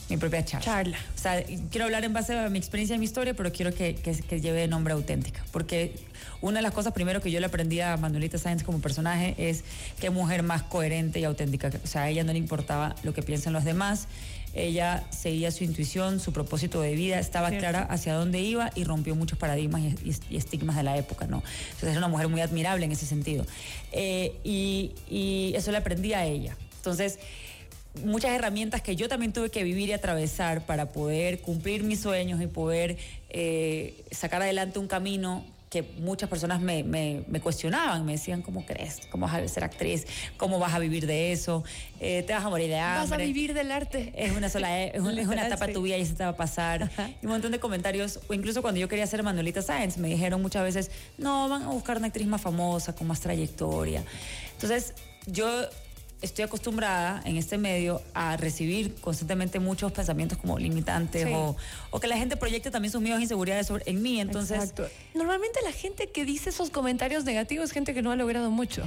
mi 0.07 0.17
propia 0.17 0.43
charla. 0.45 0.65
Charla. 0.65 0.97
O 1.15 1.17
sea, 1.17 1.43
quiero 1.71 1.85
hablar 1.85 2.03
en 2.03 2.13
base 2.13 2.37
a 2.37 2.49
mi 2.49 2.57
experiencia 2.57 2.95
y 2.95 2.99
mi 2.99 3.05
historia, 3.05 3.33
pero 3.33 3.51
quiero 3.51 3.73
que, 3.73 3.95
que, 3.95 4.13
que 4.13 4.41
lleve 4.41 4.67
nombre 4.67 4.93
auténtica. 4.93 5.43
Porque 5.51 5.93
una 6.41 6.59
de 6.59 6.61
las 6.63 6.73
cosas 6.73 6.93
primero 6.93 7.21
que 7.21 7.31
yo 7.31 7.39
le 7.39 7.45
aprendí 7.45 7.79
a 7.81 7.97
Manuelita 7.97 8.37
Sáenz 8.37 8.63
como 8.63 8.79
personaje 8.79 9.35
es 9.37 9.63
qué 9.99 10.09
mujer 10.09 10.41
más 10.43 10.63
coherente 10.63 11.19
y 11.19 11.23
auténtica. 11.23 11.71
O 11.83 11.87
sea, 11.87 12.03
a 12.03 12.09
ella 12.09 12.23
no 12.23 12.33
le 12.33 12.39
importaba 12.39 12.95
lo 13.03 13.13
que 13.13 13.21
piensan 13.23 13.53
los 13.53 13.65
demás. 13.65 14.07
Ella 14.53 15.03
seguía 15.11 15.51
su 15.51 15.63
intuición, 15.63 16.19
su 16.19 16.33
propósito 16.33 16.81
de 16.81 16.95
vida, 16.95 17.19
estaba 17.19 17.49
Cierto. 17.49 17.67
clara 17.67 17.83
hacia 17.83 18.13
dónde 18.13 18.39
iba 18.39 18.71
y 18.75 18.83
rompió 18.83 19.15
muchos 19.15 19.37
paradigmas 19.37 19.81
y, 19.81 20.35
estigmas 20.35 20.75
de 20.75 20.83
la 20.83 20.97
época, 20.97 21.27
¿no? 21.27 21.43
Entonces 21.65 21.89
era 21.89 21.99
una 21.99 22.07
mujer 22.07 22.27
muy 22.27 22.41
admirable 22.41 22.85
en 22.85 22.91
ese 22.91 23.05
sentido. 23.05 23.45
Eh, 23.91 24.35
y, 24.43 24.93
y 25.09 25.53
eso 25.55 25.71
le 25.71 25.77
aprendí 25.77 26.13
a 26.13 26.25
ella. 26.25 26.57
Entonces, 26.77 27.19
muchas 28.03 28.31
herramientas 28.31 28.81
que 28.81 28.95
yo 28.95 29.09
también 29.09 29.33
tuve 29.33 29.49
que 29.49 29.63
vivir 29.63 29.89
y 29.89 29.93
atravesar 29.93 30.65
para 30.65 30.91
poder 30.91 31.41
cumplir 31.41 31.83
mis 31.83 31.99
sueños 31.99 32.41
y 32.41 32.47
poder 32.47 32.97
eh, 33.29 34.03
sacar 34.11 34.41
adelante 34.41 34.79
un 34.79 34.87
camino 34.87 35.43
que 35.69 35.83
muchas 35.99 36.29
personas 36.29 36.61
me, 36.61 36.83
me- 36.83 37.23
me 37.27 37.39
cuestionaban, 37.41 38.03
me 38.05 38.13
decían, 38.13 38.41
¿cómo 38.41 38.65
crees? 38.65 39.01
¿Cómo 39.11 39.27
vas 39.27 39.35
a 39.35 39.47
ser 39.47 39.63
actriz? 39.63 40.05
¿Cómo 40.37 40.57
vas 40.57 40.73
a 40.73 40.79
vivir 40.79 41.05
de 41.05 41.31
eso? 41.31 41.63
Eh, 41.99 42.23
¿Te 42.25 42.33
vas 42.33 42.43
a 42.43 42.49
morir 42.49 42.69
de 42.69 42.79
hambre? 42.79 43.01
Vas 43.01 43.11
a 43.11 43.17
vivir 43.17 43.53
del 43.53 43.71
arte. 43.71 44.11
Es 44.15 44.31
una 44.35 44.49
sola, 44.49 44.83
es, 44.83 44.99
un- 44.99 45.17
es 45.17 45.27
una 45.27 45.45
etapa 45.47 45.67
de 45.67 45.73
tu 45.73 45.83
vida 45.83 45.97
y 45.97 46.05
se 46.05 46.13
te 46.15 46.23
va 46.23 46.31
a 46.31 46.35
pasar. 46.37 46.83
Ajá. 46.83 47.11
Y 47.21 47.25
un 47.25 47.33
montón 47.33 47.51
de 47.51 47.59
comentarios, 47.59 48.19
o 48.27 48.33
incluso 48.33 48.61
cuando 48.63 48.79
yo 48.79 48.87
quería 48.87 49.05
ser 49.05 49.21
Manuelita 49.21 49.61
Sáenz, 49.61 49.97
me 49.97 50.07
dijeron 50.07 50.41
muchas 50.41 50.63
veces, 50.63 50.89
no, 51.19 51.47
van 51.49 51.61
a 51.63 51.67
buscar 51.67 51.97
una 51.97 52.07
actriz 52.07 52.25
más 52.27 52.41
famosa, 52.41 52.95
con 52.95 53.05
más 53.07 53.19
trayectoria. 53.19 54.03
Entonces, 54.53 54.93
yo 55.27 55.47
estoy 56.21 56.43
acostumbrada 56.43 57.21
en 57.25 57.37
este 57.37 57.57
medio 57.57 58.01
a 58.13 58.35
recibir 58.37 58.95
constantemente 58.95 59.59
muchos 59.59 59.91
pensamientos 59.91 60.37
como 60.37 60.57
limitantes 60.59 61.25
Sí. 61.25 61.31
o, 61.33 61.55
o 61.91 61.99
que 61.99 62.07
la 62.07 62.17
gente 62.17 62.35
proyecte 62.37 62.71
también 62.71 62.91
sus 62.91 63.01
miedos 63.01 63.19
e 63.19 63.23
inseguridades 63.23 63.67
sobre, 63.67 63.83
en 63.89 64.01
mí. 64.01 64.19
Entonces, 64.19 64.57
Exacto. 64.57 64.87
Normalmente 65.13 65.59
la 65.63 65.71
gente 65.71 66.09
que 66.09 66.25
dice 66.25 66.49
esos 66.49 66.69
comentarios 66.69 67.23
negativos 67.23 67.65
es 67.65 67.71
gente 67.71 67.93
que 67.93 68.01
no 68.01 68.11
ha 68.11 68.15
logrado 68.15 68.51
mucho. 68.51 68.83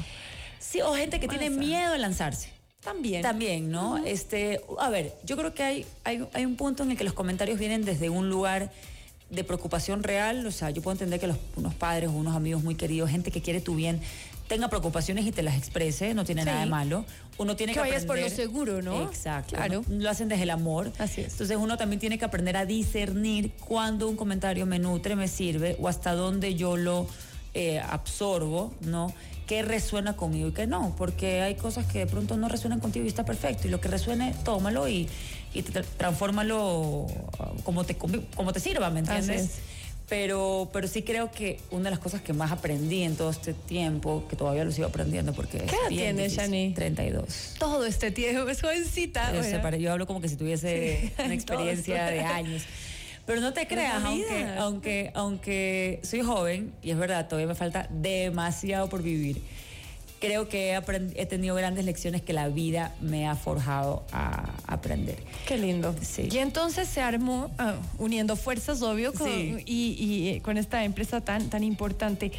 sí, 0.59 0.81
o 0.83 0.95
gente 0.95 1.21
que 1.21 1.29
tiene 1.29 1.51
miedo 1.51 1.93
a 1.95 1.99
lanzarse. 1.99 2.51
También. 2.83 3.23
También, 3.23 3.71
¿no? 3.71 3.99
Este, 4.05 4.61
a 4.81 4.91
ver, 4.91 5.15
yo 5.25 5.37
creo 5.37 5.55
que 5.55 5.63
hay, 5.63 5.87
hay, 6.05 6.27
hay 6.35 6.45
un 6.45 6.57
punto 6.57 6.83
en 6.83 6.91
el 6.91 6.97
que 6.97 7.05
los 7.05 7.13
comentarios 7.15 7.59
vienen 7.59 7.85
desde 7.85 8.11
un 8.11 8.29
lugar 8.29 8.73
de 9.31 9.45
preocupación 9.45 10.03
real, 10.03 10.45
o 10.47 10.51
sea, 10.51 10.69
yo 10.71 10.83
puedo 10.83 10.93
entender 10.93 11.19
que 11.21 11.27
los, 11.29 11.39
unos 11.57 11.75
padres 11.75 12.11
o 12.11 12.13
unos 12.13 12.35
amigos 12.37 12.63
muy 12.65 12.75
queridos, 12.75 13.09
gente 13.09 13.31
que 13.31 13.41
quiere 13.41 13.61
tu 13.63 13.75
bien, 13.77 14.01
tenga 14.49 14.69
preocupaciones 14.69 15.25
y 15.27 15.33
te 15.33 15.43
las 15.43 15.57
exprese, 15.57 16.15
no 16.15 16.25
tiene 16.25 16.43
Sí. 16.43 16.47
nada 16.47 16.61
de 16.61 16.67
malo. 16.67 17.05
Uno 17.39 17.57
tiene 17.57 17.73
Que 17.73 17.81
que, 17.81 17.89
vayas 17.89 18.05
por 18.05 18.17
lo 18.19 18.23
aprender- 18.27 18.37
seguro, 18.37 18.83
¿no? 18.83 19.03
Exacto. 19.03 19.57
Claro. 19.57 19.83
Lo 19.89 20.11
hacen 20.11 20.29
desde 20.29 20.43
el 20.43 20.51
amor. 20.51 20.93
Así 20.99 21.23
es. 21.23 21.33
Entonces 21.33 21.57
uno 21.57 21.77
también 21.77 21.99
tiene 22.01 22.19
que 22.19 22.25
aprender 22.25 22.57
a 22.57 22.67
discernir 22.67 23.53
cuándo 23.53 24.09
un 24.09 24.17
comentario 24.17 24.67
me 24.67 24.79
nutre, 24.79 25.17
me 25.17 25.29
sirve 25.29 25.77
o 25.81 25.89
hasta 25.89 26.13
dónde 26.15 26.55
yo 26.55 26.77
lo 26.77 27.07
eh, 27.55 27.81
absorbo, 27.81 28.73
¿no? 28.81 29.13
qué 29.47 29.61
resuena 29.63 30.17
conmigo 30.17 30.49
y 30.49 30.53
qué 30.53 30.67
no, 30.67 30.95
porque 30.97 31.43
hay 31.43 31.57
cosas 31.57 31.85
que 31.85 31.99
de 31.99 32.07
pronto 32.07 32.37
no 32.39 32.49
resuenan 32.49 32.81
contigo 32.81 33.05
y 33.05 33.09
está 33.09 33.25
perfecto, 33.27 33.67
y 33.69 33.71
lo 33.71 33.81
que 33.83 33.89
resuene, 33.89 34.35
tómalo 34.45 34.89
y, 34.89 35.09
y 35.53 35.63
transfórmalo 35.63 37.07
como 37.65 37.85
te, 37.85 37.97
como 37.97 38.53
te 38.53 38.61
sirva, 38.61 38.89
¿me 38.91 39.01
entiendes? 39.01 39.59
Pero, 40.09 40.69
pero 40.73 40.89
sí 40.89 41.03
creo 41.03 41.31
que 41.31 41.61
una 41.71 41.85
de 41.85 41.91
las 41.91 41.99
cosas 41.99 42.21
que 42.21 42.33
más 42.33 42.53
aprendí 42.53 43.03
en 43.03 43.17
todo 43.17 43.31
este 43.31 43.55
tiempo, 43.55 44.25
que 44.29 44.37
todavía 44.37 44.65
lo 44.65 44.73
sigo 44.73 44.87
aprendiendo 44.87 45.33
porque... 45.33 45.59
¿Qué 45.59 45.75
edad 45.77 45.89
tienes, 45.89 46.35
Shani? 46.35 46.75
32. 46.75 47.55
Todo 47.59 47.87
este 47.87 48.11
tiempo, 48.11 48.49
es 48.49 48.61
jovencita. 48.61 49.33
Yo, 49.33 49.77
yo 49.79 49.93
hablo 49.93 50.07
como 50.07 50.21
que 50.21 50.29
si 50.29 50.37
tuviese 50.37 51.13
una 51.25 51.35
experiencia 51.35 52.07
de 52.07 52.21
años. 52.21 52.63
Pero 53.25 53.41
no 53.41 53.53
te 53.53 53.67
creas, 53.67 54.03
aunque, 54.05 54.47
aunque, 54.59 55.11
aunque 55.15 56.01
soy 56.03 56.23
joven, 56.23 56.73
y 56.83 56.91
es 56.91 56.99
verdad, 56.99 57.29
todavía 57.29 57.47
me 57.47 57.55
falta 57.55 57.87
demasiado 57.91 58.89
por 58.89 59.03
vivir 59.03 59.41
creo 60.23 60.49
que 60.49 60.81
he, 61.17 61.27
tenido 61.27 61.57
grandes 61.57 61.85
lecciones 61.85 62.23
que 62.23 62.33
la 62.33 62.49
vida 62.49 62.95
me 63.01 63.27
ha 63.27 63.35
forjado 63.35 64.05
a 64.13 64.53
aprender. 64.69 65.17
Qué 65.49 65.59
lindo. 65.59 65.97
Sí. 66.01 66.29
Y 66.31 66.39
entonces 66.39 66.89
se 66.89 67.01
armó, 67.01 67.51
ah, 67.59 67.75
uniendo 67.99 68.37
fuerzas, 68.37 68.83
obvio, 68.83 69.13
con, 69.13 69.29
y, 69.29 70.39
con 70.43 70.59
esta 70.59 70.85
empresa 70.85 71.23
tan, 71.23 71.51
tan 71.51 71.65
importante. 71.65 72.31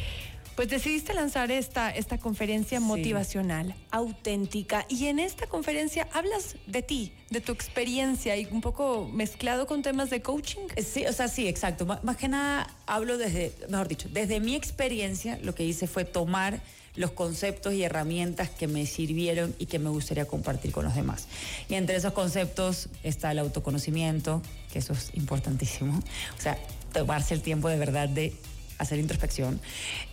Pues 0.56 0.68
decidiste 0.68 1.14
lanzar 1.14 1.50
esta, 1.50 1.90
esta 1.90 2.18
conferencia 2.18 2.78
motivacional, 2.78 3.74
auténtica, 3.90 4.86
y 4.88 5.06
en 5.06 5.18
esta 5.18 5.48
conferencia 5.48 6.06
hablas 6.12 6.54
de 6.66 6.82
ti, 6.82 7.12
de 7.30 7.40
tu 7.40 7.50
experiencia 7.50 8.36
y 8.36 8.46
un 8.46 8.60
poco 8.60 9.10
mezclado 9.12 9.66
con 9.66 9.82
temas 9.82 10.10
de 10.10 10.22
coaching. 10.22 10.60
Sí, 10.76 11.06
o 11.06 11.12
sea, 11.12 11.26
sí, 11.26 11.48
exacto. 11.48 11.86
más 11.86 12.16
que 12.16 12.28
nada 12.28 12.68
hablo 12.86 13.18
desde, 13.18 13.52
mejor 13.68 13.88
dicho, 13.88 14.08
desde 14.12 14.38
mi 14.38 14.54
experiencia, 14.54 15.38
lo 15.42 15.56
que 15.56 15.64
hice 15.64 15.88
fue 15.88 16.04
tomar 16.04 16.60
los 16.96 17.10
conceptos 17.10 17.74
y 17.74 17.82
herramientas 17.82 18.50
que 18.50 18.68
me 18.68 18.86
sirvieron 18.86 19.54
y 19.58 19.66
que 19.66 19.80
me 19.80 19.90
gustaría 19.90 20.26
compartir 20.26 20.70
con 20.70 20.84
los 20.84 20.94
demás. 20.94 21.26
Y 21.68 21.74
entre 21.74 21.96
esos 21.96 22.12
conceptos 22.12 22.88
está 23.02 23.32
el 23.32 23.40
autoconocimiento, 23.40 24.42
que 24.72 24.78
eso 24.78 24.92
es 24.92 25.10
importantísimo. 25.14 26.00
O 26.38 26.40
sea, 26.40 26.56
tomarse 26.92 27.34
el 27.34 27.42
tiempo 27.42 27.68
de 27.68 27.76
verdad 27.76 28.08
de 28.08 28.32
hacer 28.78 28.98
introspección. 28.98 29.60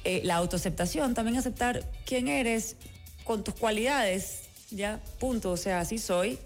Eh, 0.04 0.22
la 0.24 0.36
autoaceptación, 0.36 1.14
también 1.14 1.38
aceptar 1.38 1.88
quién 2.06 2.28
eres 2.28 2.76
con 3.24 3.44
tus 3.44 3.54
cualidades, 3.56 4.44
ya, 4.72 5.00
punto. 5.20 5.52
O 5.52 5.58
sea, 5.58 5.80
así 5.80 5.98
soy, 5.98 6.40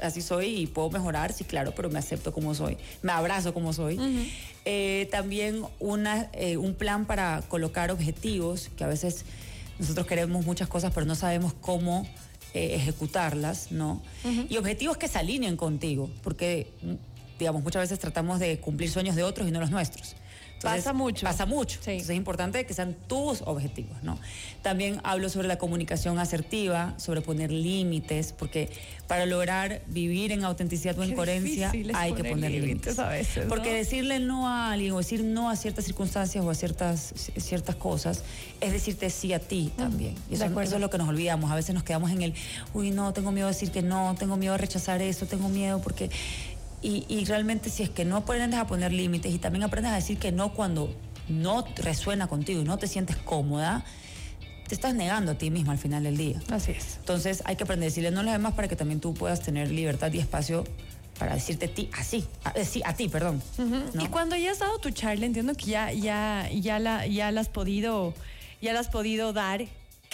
así 0.00 0.22
soy 0.22 0.46
y 0.62 0.66
puedo 0.66 0.90
mejorar, 0.90 1.32
sí, 1.32 1.44
claro, 1.44 1.72
pero 1.74 1.90
me 1.90 1.98
acepto 1.98 2.32
como 2.32 2.54
soy, 2.54 2.76
me 3.02 3.12
abrazo 3.12 3.54
como 3.54 3.72
soy. 3.72 3.98
Eh, 4.64 5.08
también 5.10 5.62
una, 5.78 6.30
eh, 6.32 6.56
un 6.56 6.74
plan 6.74 7.06
para 7.06 7.42
colocar 7.48 7.90
objetivos, 7.90 8.70
que 8.76 8.84
a 8.84 8.88
veces 8.88 9.24
nosotros 9.78 10.06
queremos 10.06 10.44
muchas 10.44 10.68
cosas, 10.68 10.92
pero 10.94 11.06
no 11.06 11.14
sabemos 11.14 11.54
cómo 11.60 12.06
eh, 12.54 12.74
ejecutarlas, 12.74 13.70
¿no? 13.72 14.02
Y 14.48 14.56
objetivos 14.56 14.96
que 14.96 15.08
se 15.08 15.18
alineen 15.18 15.56
contigo, 15.56 16.10
porque, 16.22 16.72
digamos, 17.38 17.62
muchas 17.62 17.82
veces 17.82 17.98
tratamos 17.98 18.40
de 18.40 18.58
cumplir 18.58 18.90
sueños 18.90 19.14
de 19.16 19.22
otros 19.22 19.46
y 19.46 19.50
no 19.50 19.60
los 19.60 19.70
nuestros 19.70 20.16
pasa 20.66 20.92
mucho. 20.92 21.26
Pasa 21.26 21.46
mucho. 21.46 21.78
Entonces 21.80 22.10
es 22.10 22.16
importante 22.16 22.64
que 22.66 22.74
sean 22.74 22.94
tus 23.06 23.42
objetivos, 23.42 24.02
¿no? 24.02 24.18
También 24.62 25.00
hablo 25.04 25.28
sobre 25.28 25.48
la 25.48 25.58
comunicación 25.58 26.18
asertiva, 26.18 26.94
sobre 26.98 27.20
poner 27.20 27.50
límites, 27.50 28.32
porque 28.32 28.70
para 29.06 29.26
lograr 29.26 29.82
vivir 29.86 30.32
en 30.32 30.44
autenticidad 30.44 30.98
o 30.98 31.04
en 31.04 31.14
coherencia 31.14 31.72
hay 31.94 32.12
que 32.12 32.24
poner 32.24 32.50
límites. 32.50 32.98
A 32.98 33.08
veces, 33.08 33.46
Porque 33.48 33.72
decirle 33.72 34.18
no 34.20 34.48
a 34.48 34.72
alguien 34.72 34.92
o 34.92 34.98
decir 34.98 35.22
no 35.22 35.48
a 35.50 35.56
ciertas 35.56 35.84
circunstancias 35.84 36.44
o 36.44 36.50
a 36.50 36.54
ciertas, 36.54 37.14
ciertas 37.36 37.76
cosas 37.76 38.24
es 38.60 38.72
decirte 38.72 39.10
sí 39.10 39.32
a 39.32 39.38
ti 39.38 39.70
mm, 39.74 39.78
también. 39.78 40.14
Y 40.30 40.34
eso, 40.34 40.44
eso 40.60 40.74
es 40.76 40.80
lo 40.80 40.90
que 40.90 40.98
nos 40.98 41.08
olvidamos. 41.08 41.50
A 41.50 41.54
veces 41.54 41.74
nos 41.74 41.84
quedamos 41.84 42.10
en 42.10 42.22
el, 42.22 42.34
uy, 42.74 42.90
no, 42.90 43.12
tengo 43.12 43.32
miedo 43.32 43.46
de 43.48 43.52
decir 43.52 43.70
que 43.70 43.82
no, 43.82 44.14
tengo 44.18 44.36
miedo 44.36 44.52
de 44.52 44.58
rechazar 44.58 45.02
eso, 45.02 45.26
tengo 45.26 45.48
miedo 45.48 45.80
porque 45.80 46.10
y, 46.86 47.24
realmente 47.24 47.70
si 47.70 47.82
es 47.82 47.90
que 47.90 48.04
no 48.04 48.16
aprendes 48.16 48.60
a 48.60 48.66
poner 48.66 48.92
límites 48.92 49.34
y 49.34 49.38
también 49.38 49.64
aprendes 49.64 49.92
a 49.92 49.96
decir 49.96 50.18
que 50.18 50.30
no 50.30 50.52
cuando 50.52 50.94
no 51.28 51.64
resuena 51.76 52.28
contigo 52.28 52.60
y 52.60 52.64
no 52.64 52.78
te 52.78 52.86
sientes 52.86 53.16
cómoda, 53.16 53.84
te 54.68 54.74
estás 54.74 54.94
negando 54.94 55.32
a 55.32 55.34
ti 55.38 55.50
misma 55.50 55.72
al 55.72 55.78
final 55.78 56.04
del 56.04 56.16
día. 56.16 56.40
Así 56.50 56.72
es. 56.72 56.96
Entonces 56.98 57.42
hay 57.44 57.56
que 57.56 57.64
aprender 57.64 57.86
a 57.86 57.90
decirle 57.90 58.10
no 58.10 58.20
a 58.20 58.22
los 58.22 58.32
demás 58.32 58.54
para 58.54 58.68
que 58.68 58.76
también 58.76 59.00
tú 59.00 59.14
puedas 59.14 59.42
tener 59.42 59.70
libertad 59.70 60.12
y 60.12 60.18
espacio 60.18 60.64
para 61.18 61.34
decirte 61.34 61.66
a 61.66 61.74
ti 61.74 61.88
así, 61.98 62.24
a, 62.44 62.50
eh, 62.50 62.64
sí, 62.64 62.82
a 62.84 62.94
ti, 62.94 63.08
perdón. 63.08 63.42
Y 63.98 64.06
cuando 64.08 64.36
ya 64.36 64.52
has 64.52 64.58
dado 64.58 64.78
tu 64.78 64.90
charla, 64.90 65.26
entiendo 65.26 65.54
que 65.54 65.66
ya, 65.66 65.92
ya, 65.92 66.48
ya 66.52 66.78
la, 66.78 67.06
ya 67.06 67.30
la 67.32 67.40
has 67.40 67.48
podido, 67.48 68.14
ya 68.60 68.72
la 68.72 68.80
has 68.80 68.88
podido 68.88 69.32
dar 69.32 69.66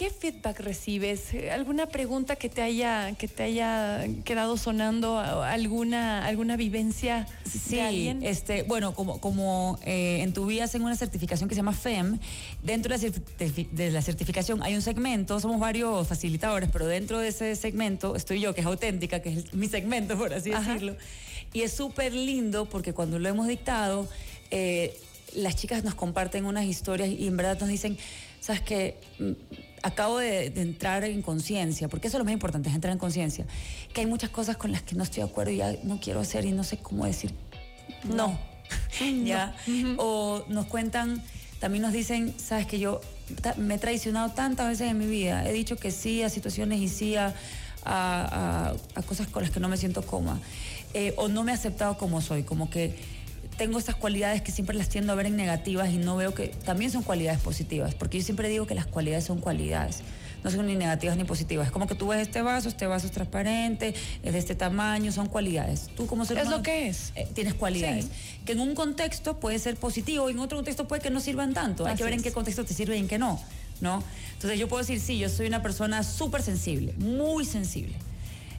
¿Qué 0.02 0.11
feedback 0.11 0.59
recibes? 0.59 1.26
¿Alguna 1.52 1.87
pregunta 1.87 2.35
que 2.35 2.49
te 2.49 2.61
haya, 2.61 3.12
que 3.12 3.28
te 3.28 3.44
haya 3.44 4.04
quedado 4.25 4.56
sonando? 4.56 5.16
¿Alguna, 5.21 6.26
alguna 6.26 6.56
vivencia 6.56 7.28
sí, 7.49 7.76
de 7.76 7.82
alguien? 7.82 8.23
Este, 8.25 8.64
bueno, 8.64 8.94
como, 8.94 9.21
como 9.21 9.78
eh, 9.85 10.18
en 10.23 10.32
tu 10.32 10.47
vida 10.47 10.64
hacen 10.64 10.82
una 10.82 10.97
certificación 10.97 11.49
que 11.49 11.54
se 11.54 11.61
llama 11.61 11.73
FEM, 11.73 12.18
dentro 12.64 12.92
de 12.99 13.90
la 13.92 14.02
certificación 14.02 14.61
hay 14.64 14.75
un 14.75 14.82
segmento, 14.82 15.38
somos 15.38 15.61
varios 15.61 16.09
facilitadores, 16.09 16.68
pero 16.73 16.88
dentro 16.88 17.21
de 17.21 17.28
ese 17.28 17.54
segmento 17.54 18.16
estoy 18.16 18.40
yo, 18.40 18.56
que 18.56 18.62
es 18.62 18.66
auténtica, 18.66 19.23
que 19.23 19.28
es 19.28 19.54
mi 19.54 19.68
segmento, 19.68 20.18
por 20.18 20.35
así 20.35 20.50
decirlo. 20.50 20.97
Y 21.52 21.61
es 21.61 21.73
súper 21.75 22.12
lindo 22.12 22.64
porque 22.64 22.92
cuando 22.92 23.21
lo 23.21 23.28
hemos 23.28 23.47
dictado, 23.47 24.09
eh, 24.50 24.99
las 25.37 25.54
chicas 25.54 25.85
nos 25.85 25.94
comparten 25.94 26.44
unas 26.44 26.64
historias 26.64 27.09
y 27.09 27.28
en 27.28 27.37
verdad 27.37 27.61
nos 27.61 27.68
dicen, 27.68 27.97
sabes 28.40 28.62
que 28.62 28.97
acabo 29.82 30.18
de, 30.18 30.46
entrar 30.46 31.04
en 31.04 31.22
conciencia, 31.22 31.88
porque 31.88 32.08
eso 32.08 32.16
es 32.16 32.18
lo 32.18 32.24
más 32.24 32.32
importante, 32.32 32.68
es 32.68 32.74
entrar 32.74 32.92
en 32.92 32.98
conciencia, 32.98 33.44
que 33.92 34.00
hay 34.00 34.06
muchas 34.06 34.30
cosas 34.30 34.56
con 34.56 34.72
las 34.72 34.82
que 34.82 34.94
no 34.94 35.02
estoy 35.02 35.22
de 35.22 35.28
acuerdo 35.28 35.52
y 35.52 35.56
ya 35.56 35.74
no 35.82 36.00
quiero 36.00 36.20
hacer 36.20 36.44
y 36.44 36.52
no 36.52 36.64
sé 36.64 36.78
cómo 36.78 37.04
decir 37.04 37.32
no. 38.04 38.38
¿Ya? 39.24 39.54
O 39.98 40.44
nos 40.48 40.66
cuentan, 40.66 41.22
también 41.60 41.82
nos 41.82 41.92
dicen, 41.92 42.34
sabes 42.38 42.66
que 42.66 42.78
yo 42.78 43.00
me 43.56 43.74
he 43.74 43.78
traicionado 43.78 44.30
tantas 44.30 44.68
veces 44.68 44.90
en 44.90 44.98
mi 44.98 45.06
vida, 45.06 45.48
he 45.48 45.52
dicho 45.52 45.76
que 45.76 45.90
sí 45.90 46.22
a 46.22 46.28
situaciones 46.28 46.80
y 46.80 46.88
sí 46.88 47.16
a, 47.16 47.34
a, 47.84 48.74
cosas 49.06 49.26
con 49.28 49.42
las 49.42 49.50
que 49.50 49.60
no 49.60 49.68
me 49.68 49.76
siento 49.76 50.02
cómoda, 50.02 50.38
eh, 50.94 51.14
o 51.16 51.28
no 51.28 51.44
me 51.44 51.52
he 51.52 51.54
aceptado 51.54 51.98
como 51.98 52.20
soy, 52.20 52.42
como 52.42 52.70
que 52.70 52.94
tengo 53.62 53.78
esas 53.78 53.95
cualidades 53.95 54.42
que 54.42 54.50
siempre 54.50 54.76
las 54.76 54.88
tiendo 54.88 55.12
a 55.12 55.14
ver 55.14 55.26
en 55.26 55.37
negativas 55.37 55.88
y 55.90 55.97
no 55.97 56.16
veo 56.16 56.35
que 56.35 56.49
también 56.49 56.90
son 56.90 57.04
cualidades 57.04 57.40
positivas, 57.40 57.95
porque 57.95 58.19
yo 58.19 58.25
siempre 58.25 58.49
digo 58.49 58.66
que 58.66 58.75
las 58.75 58.87
cualidades 58.87 59.23
son 59.23 59.38
cualidades, 59.38 60.00
no 60.42 60.50
son 60.50 60.66
ni 60.66 60.75
negativas 60.75 61.16
ni 61.16 61.23
positivas. 61.23 61.69
Es 61.69 61.73
como 61.73 61.87
que 61.87 61.95
tú 61.95 62.09
ves 62.09 62.23
este 62.23 62.42
vaso, 62.42 62.69
este 62.69 62.88
vaso 62.88 63.07
es 63.07 63.12
transparente, 63.12 63.95
es 64.25 64.33
de 64.33 64.38
este 64.40 64.57
tamaño, 64.57 65.12
son 65.12 65.28
cualidades. 65.28 65.90
Tú 65.95 66.09
como 66.09 66.25
ser 66.25 66.38
Es 66.38 66.49
lo 66.49 66.61
que 66.61 66.88
es. 66.88 67.12
Eh, 67.14 67.28
tienes 67.33 67.54
cualidades. 67.54 68.09
Que 68.45 68.50
en 68.50 68.59
un 68.59 68.75
contexto 68.75 69.38
puede 69.38 69.61
ser 69.61 69.76
positivo 69.76 70.28
y 70.28 70.33
en 70.33 70.40
otro 70.40 70.59
contexto 70.59 70.88
puede 70.88 71.00
que 71.00 71.11
no 71.11 71.21
sirvan 71.21 71.54
tanto. 71.54 71.87
Hay 71.87 71.95
que 71.95 72.02
ver 72.02 72.14
en 72.14 72.23
qué 72.23 72.33
contexto 72.33 72.64
te 72.64 72.75
sirve 72.75 72.97
y 72.97 72.99
en 72.99 73.07
qué 73.07 73.19
no, 73.19 73.40
¿no? 73.81 74.02
Entonces 74.33 74.59
yo 74.59 74.66
puedo 74.66 74.83
decir, 74.83 74.99
sí, 74.99 75.19
yo 75.19 75.28
soy 75.28 75.47
una 75.47 75.62
persona 75.62 76.02
súper 76.02 76.42
sensible, 76.42 76.95
muy 76.99 77.45
sensible 77.45 77.95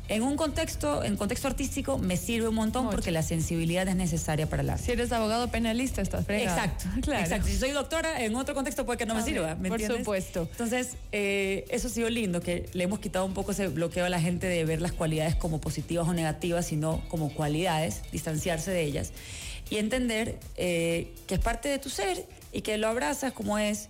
en 0.09 0.23
un 0.23 0.35
contexto, 0.35 1.03
en 1.03 1.15
contexto 1.15 1.47
artístico, 1.47 1.97
me 1.97 2.17
sirve 2.17 2.49
un 2.49 2.55
montón 2.55 2.89
porque 2.89 3.11
la 3.11 3.23
sensibilidad 3.23 3.87
es 3.87 3.95
necesaria 3.95 4.47
para 4.47 4.61
el 4.61 4.69
arte. 4.69 4.83
Si 4.83 4.91
eres 4.91 5.11
abogado 5.11 5.47
penalista, 5.49 6.01
estás 6.01 6.25
fregado. 6.25 6.57
Exacto, 6.57 6.85
claro. 7.01 7.23
Exacto. 7.23 7.47
Si 7.47 7.57
soy 7.57 7.71
doctora, 7.71 8.23
en 8.23 8.35
otro 8.35 8.53
contexto 8.53 8.85
puede 8.85 8.97
que 8.97 9.05
no 9.05 9.15
me 9.15 9.23
sirva, 9.23 9.55
¿me 9.55 9.69
Por 9.69 9.81
supuesto. 9.81 10.47
Entonces, 10.51 10.97
eh, 11.11 11.65
eso 11.69 11.87
ha 11.87 11.91
sido 11.91 12.09
lindo, 12.09 12.41
que 12.41 12.69
le 12.73 12.83
hemos 12.83 12.99
quitado 12.99 13.25
un 13.25 13.33
poco 13.33 13.51
ese 13.51 13.67
bloqueo 13.67 14.05
a 14.05 14.09
la 14.09 14.19
gente 14.19 14.47
de 14.47 14.65
ver 14.65 14.81
las 14.81 14.91
cualidades 14.91 15.35
como 15.35 15.61
positivas 15.61 16.07
o 16.07 16.13
negativas, 16.13 16.65
sino 16.65 17.01
como 17.07 17.33
cualidades, 17.33 18.01
distanciarse 18.11 18.71
de 18.71 18.83
ellas 18.83 19.13
y 19.69 19.77
entender 19.77 20.37
eh, 20.57 21.13
que 21.27 21.35
es 21.35 21.39
parte 21.39 21.69
de 21.69 21.79
tu 21.79 21.89
ser 21.89 22.25
y 22.51 22.61
que 22.61 22.77
lo 22.77 22.87
abrazas 22.87 23.33
como 23.33 23.57
es 23.57 23.89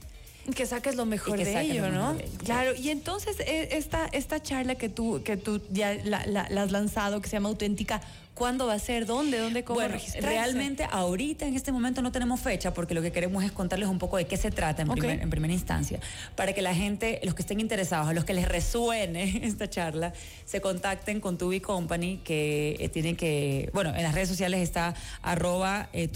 que 0.55 0.65
saques 0.65 0.95
lo 0.95 1.05
mejor 1.05 1.37
de 1.37 1.61
ello, 1.61 1.89
¿no? 1.89 2.17
claro, 2.43 2.75
y 2.75 2.89
entonces 2.89 3.39
eh, 3.39 3.69
esta, 3.71 4.07
esta 4.07 4.41
charla 4.41 4.75
que 4.75 4.89
tú, 4.89 5.21
que 5.23 5.37
tú 5.37 5.61
ya 5.71 5.93
la, 6.03 6.25
la, 6.25 6.61
has 6.61 6.71
lanzado, 6.71 7.21
que 7.21 7.29
se 7.29 7.37
llama 7.37 7.49
Auténtica, 7.49 8.01
¿Cuándo 8.33 8.67
va 8.67 8.73
a 8.73 8.79
ser? 8.79 9.05
¿Dónde? 9.05 9.37
¿Dónde? 9.37 9.63
¿Cómo 9.63 9.79
bueno, 9.79 9.97
Realmente 10.19 10.87
ahorita 10.89 11.45
en 11.45 11.55
este 11.55 11.71
momento 11.71 12.01
no 12.01 12.11
tenemos 12.11 12.39
fecha 12.39 12.73
porque 12.73 12.93
lo 12.93 13.01
que 13.01 13.11
queremos 13.11 13.43
es 13.43 13.51
contarles 13.51 13.87
un 13.87 13.99
poco 13.99 14.17
de 14.17 14.25
qué 14.25 14.37
se 14.37 14.51
trata 14.51 14.81
en, 14.81 15.03
en 15.03 15.29
primera 15.29 15.53
instancia, 15.53 15.99
para 16.35 16.53
que 16.53 16.61
la 16.61 16.73
gente, 16.73 17.19
los 17.23 17.35
que 17.35 17.43
estén 17.43 17.59
interesados, 17.59 18.09
a 18.09 18.13
los 18.13 18.25
que 18.25 18.33
les 18.33 18.47
resuene 18.47 19.41
esta 19.45 19.69
charla, 19.69 20.13
se 20.45 20.61
contacten 20.61 21.19
con 21.19 21.37
Tubi 21.37 21.59
Company, 21.59 22.21
que 22.23 22.77
eh, 22.79 22.89
tienen 22.89 23.15
que, 23.15 23.69
bueno, 23.73 23.93
en 23.95 24.03
las 24.03 24.15
redes 24.15 24.29
sociales 24.29 24.61
está 24.61 24.95
arroba 25.21 25.89
eh, 25.93 26.09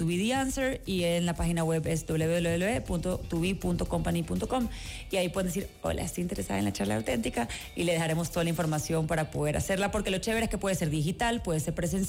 y 0.86 1.04
en 1.04 1.26
la 1.26 1.36
página 1.36 1.64
web 1.64 1.86
es 1.88 2.06
www.tubi.company 2.08 4.18
shanimadani.com 4.18 4.68
y 5.12 5.18
ahí 5.18 5.30
pueden 5.30 5.48
decir, 5.48 5.70
hola, 5.82 6.04
estoy 6.04 6.24
interesada 6.24 6.60
en 6.60 6.66
la 6.66 6.74
charla 6.74 6.96
auténtica 6.96 7.48
y 7.76 7.84
le 7.84 7.94
dejaremos 7.94 8.32
toda 8.32 8.44
la 8.44 8.50
información 8.50 9.08
para 9.08 9.32
poder 9.32 9.58
hacerla, 9.58 9.92
porque 9.92 10.12
lo 10.12 10.18
chévere 10.18 10.46
es 10.46 10.50
que 10.50 10.58
puede 10.58 10.76
ser 10.76 10.90
digital, 10.90 11.42
puede 11.42 11.60
ser 11.60 11.74
presencial, 11.74 12.07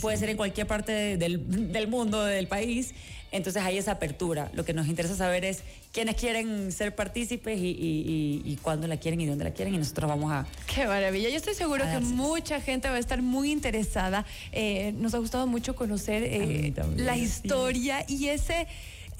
puede 0.00 0.16
ser 0.16 0.30
en 0.30 0.36
cualquier 0.36 0.66
parte 0.66 1.16
del, 1.16 1.72
del 1.72 1.88
mundo, 1.88 2.24
del 2.24 2.48
país. 2.48 2.94
Entonces 3.32 3.62
hay 3.62 3.78
esa 3.78 3.92
apertura. 3.92 4.50
Lo 4.54 4.64
que 4.64 4.72
nos 4.72 4.88
interesa 4.88 5.14
saber 5.14 5.44
es 5.44 5.62
quiénes 5.92 6.16
quieren 6.16 6.72
ser 6.72 6.94
partícipes 6.94 7.58
y, 7.60 8.42
y, 8.44 8.56
cuándo 8.62 8.86
la 8.88 8.96
quieren 8.96 9.20
y 9.20 9.26
dónde 9.26 9.44
la 9.44 9.52
quieren 9.52 9.74
y 9.74 9.78
nosotros 9.78 10.08
vamos 10.08 10.32
a... 10.32 10.46
Qué 10.66 10.86
maravilla. 10.86 11.28
Yo 11.28 11.36
estoy 11.36 11.54
seguro 11.54 11.84
que 11.84 12.00
mucha 12.00 12.60
gente 12.60 12.88
va 12.88 12.96
a 12.96 12.98
estar 12.98 13.22
muy 13.22 13.52
interesada. 13.52 14.24
Eh, 14.52 14.92
nos 14.96 15.14
ha 15.14 15.18
gustado 15.18 15.46
mucho 15.46 15.76
conocer 15.76 16.24
eh, 16.24 16.72
la 16.96 17.16
historia 17.16 18.04
y 18.08 18.28
ese 18.28 18.66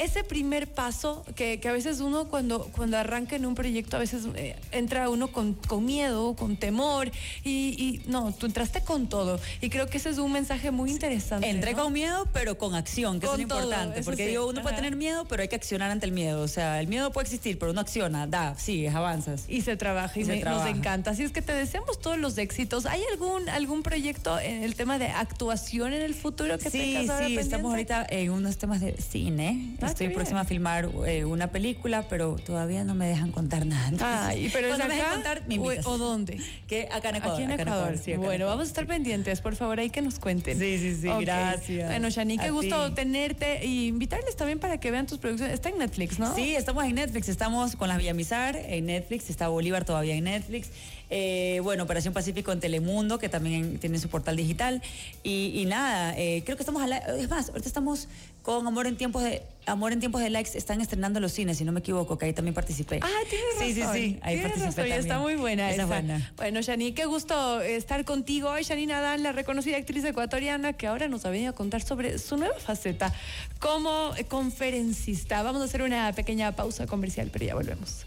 ese 0.00 0.24
primer 0.24 0.66
paso 0.66 1.24
que, 1.34 1.60
a 1.64 1.72
veces 1.72 2.00
uno 2.00 2.28
cuando, 2.28 2.64
cuando 2.72 2.96
arranca 2.96 3.36
en 3.36 3.46
un 3.46 3.54
proyecto, 3.54 3.96
a 3.96 4.00
veces 4.00 4.22
eh, 4.34 4.56
entra 4.72 5.08
uno 5.10 5.30
con, 5.30 5.54
con, 5.54 5.84
miedo, 5.84 6.34
con 6.34 6.56
temor 6.56 7.10
y, 7.44 8.00
no, 8.06 8.32
tú 8.32 8.46
entraste 8.46 8.80
con 8.80 9.08
todo. 9.08 9.38
Y 9.60 9.68
creo 9.68 9.88
que 9.88 9.98
ese 9.98 10.10
es 10.10 10.18
un 10.18 10.32
mensaje 10.32 10.70
muy 10.70 10.90
interesante. 10.90 11.48
Entré 11.48 11.74
con 11.74 11.92
miedo, 11.92 12.26
pero 12.32 12.58
con 12.58 12.74
acción, 12.74 13.20
que 13.20 13.26
es 13.26 13.38
importante. 13.38 14.02
porque 14.02 14.26
digo, 14.26 14.46
uno 14.48 14.62
puede 14.62 14.76
tener 14.76 14.96
miedo, 14.96 15.26
pero 15.26 15.42
hay 15.42 15.48
que 15.48 15.56
accionar 15.56 15.90
ante 15.90 16.06
el 16.06 16.12
miedo. 16.12 16.42
O 16.42 16.48
sea, 16.48 16.80
el 16.80 16.86
miedo 16.86 17.12
puede 17.12 17.26
existir, 17.26 17.58
pero 17.58 17.72
uno 17.72 17.80
acciona, 17.80 18.26
da, 18.26 18.54
sigues, 18.58 18.94
avanzas. 18.94 19.44
Y 19.48 19.62
se 19.62 19.76
trabaja 19.76 20.18
y, 20.18 20.24
nos 20.24 20.66
encanta. 20.66 21.10
Así 21.10 21.22
es 21.22 21.32
que 21.32 21.42
te 21.42 21.52
deseamos 21.52 22.00
todos 22.00 22.18
los 22.18 22.38
éxitos. 22.38 22.86
¿Hay 22.86 23.02
algún, 23.12 23.48
algún 23.48 23.82
proyecto 23.82 24.38
en 24.38 24.62
el 24.62 24.74
tema 24.74 24.98
de 24.98 25.08
actuación 25.08 25.92
en 25.92 26.02
el 26.02 26.14
futuro 26.14 26.58
que 26.58 26.70
sí, 26.70 27.06
Sí, 27.26 27.36
estamos 27.38 27.70
ahorita 27.70 28.06
en 28.08 28.30
unos 28.30 28.56
temas 28.56 28.80
de 28.80 28.96
cine. 28.96 29.76
Ah, 29.80 29.89
Estoy 29.90 30.08
próxima 30.08 30.40
a 30.40 30.44
filmar 30.44 30.88
eh, 31.06 31.24
una 31.24 31.48
película, 31.48 32.06
pero 32.08 32.36
todavía 32.36 32.84
no 32.84 32.94
me 32.94 33.06
dejan 33.06 33.32
contar 33.32 33.66
nada. 33.66 34.28
Ay, 34.28 34.50
pero 34.52 34.68
es 34.68 34.80
acá, 34.80 35.10
contar, 35.12 35.42
o, 35.84 35.98
dónde? 35.98 36.40
Que 36.66 36.88
acá 36.90 37.10
en 37.10 37.16
Ecuador. 37.16 37.34
Aquí 37.34 37.42
en 37.42 37.50
Ecuador. 37.50 37.96
bueno, 38.18 38.46
vamos 38.46 38.64
a 38.64 38.68
estar 38.68 38.86
pendientes, 38.86 39.40
por 39.40 39.56
favor, 39.56 39.80
ahí 39.80 39.90
que 39.90 40.02
nos 40.02 40.18
cuenten. 40.18 40.58
Sí, 40.58 40.78
sí, 40.78 40.94
sí, 40.94 41.08
gracias. 41.20 41.88
Bueno, 41.88 42.10
Shani, 42.10 42.38
qué 42.38 42.50
gusto 42.50 42.92
tenerte 42.94 43.64
y 43.64 43.88
invitarles 43.88 44.36
también 44.36 44.58
para 44.58 44.78
que 44.78 44.90
vean 44.90 45.06
tus 45.06 45.18
producciones. 45.18 45.54
Está 45.54 45.68
en 45.68 45.78
Netflix, 45.78 46.18
¿no? 46.18 46.34
Sí, 46.34 46.54
estamos 46.54 46.84
en 46.84 46.94
Netflix, 46.94 47.28
estamos 47.28 47.76
con 47.76 47.88
las 47.88 47.98
Villamizar 47.98 48.56
en 48.56 48.86
Netflix, 48.86 49.30
está 49.30 49.48
Bolívar 49.48 49.84
todavía 49.84 50.14
en 50.14 50.24
Netflix. 50.24 50.70
Eh, 51.10 51.60
bueno, 51.62 51.82
Operación 51.82 52.14
Pacífico 52.14 52.52
en 52.52 52.60
Telemundo, 52.60 53.18
que 53.18 53.28
también 53.28 53.78
tiene 53.78 53.98
su 53.98 54.08
portal 54.08 54.36
digital. 54.36 54.80
Y, 55.22 55.64
nada, 55.66 56.16
eh, 56.16 56.42
creo 56.44 56.56
que 56.56 56.62
estamos 56.62 56.82
a 56.82 56.86
la, 56.86 56.98
Es 56.98 57.28
más, 57.28 57.48
ahorita 57.48 57.68
estamos 57.68 58.08
con 58.42 58.66
Amor 58.66 58.86
en 58.86 58.96
tiempos 58.96 59.22
de 59.22 59.42
Amor 59.66 59.92
en 59.92 60.00
tiempos 60.00 60.22
de 60.22 60.30
likes 60.30 60.56
están 60.56 60.80
estrenando 60.80 61.20
los 61.20 61.32
cines, 61.32 61.58
si 61.58 61.64
no 61.64 61.72
me 61.72 61.80
equivoco, 61.80 62.16
que 62.16 62.26
ahí 62.26 62.32
también 62.32 62.54
participé. 62.54 63.00
Ah, 63.02 63.08
tienes 63.28 63.46
razón. 63.54 63.92
Sí, 63.94 64.00
sí, 64.02 64.14
sí, 64.14 64.18
ahí 64.22 64.40
participé 64.40 64.96
Está 64.96 65.18
muy 65.18 65.36
buena 65.36 65.70
esa. 65.70 65.86
Buena. 65.86 66.32
Bueno, 66.36 66.60
Yani, 66.60 66.92
qué 66.92 67.04
gusto 67.04 67.60
estar 67.60 68.04
contigo 68.04 68.50
hoy. 68.50 68.64
Yani 68.64 68.86
Nadal, 68.86 69.22
la 69.22 69.32
reconocida 69.32 69.76
actriz 69.76 70.04
ecuatoriana 70.04 70.72
que 70.72 70.86
ahora 70.86 71.08
nos 71.08 71.24
ha 71.24 71.30
venido 71.30 71.50
a 71.50 71.54
contar 71.54 71.82
sobre 71.82 72.18
su 72.18 72.36
nueva 72.36 72.58
faceta 72.58 73.12
como 73.58 74.12
conferencista. 74.28 75.42
Vamos 75.42 75.60
a 75.62 75.66
hacer 75.66 75.82
una 75.82 76.12
pequeña 76.14 76.52
pausa 76.52 76.86
comercial, 76.86 77.28
pero 77.32 77.44
ya 77.44 77.54
volvemos. 77.54 78.06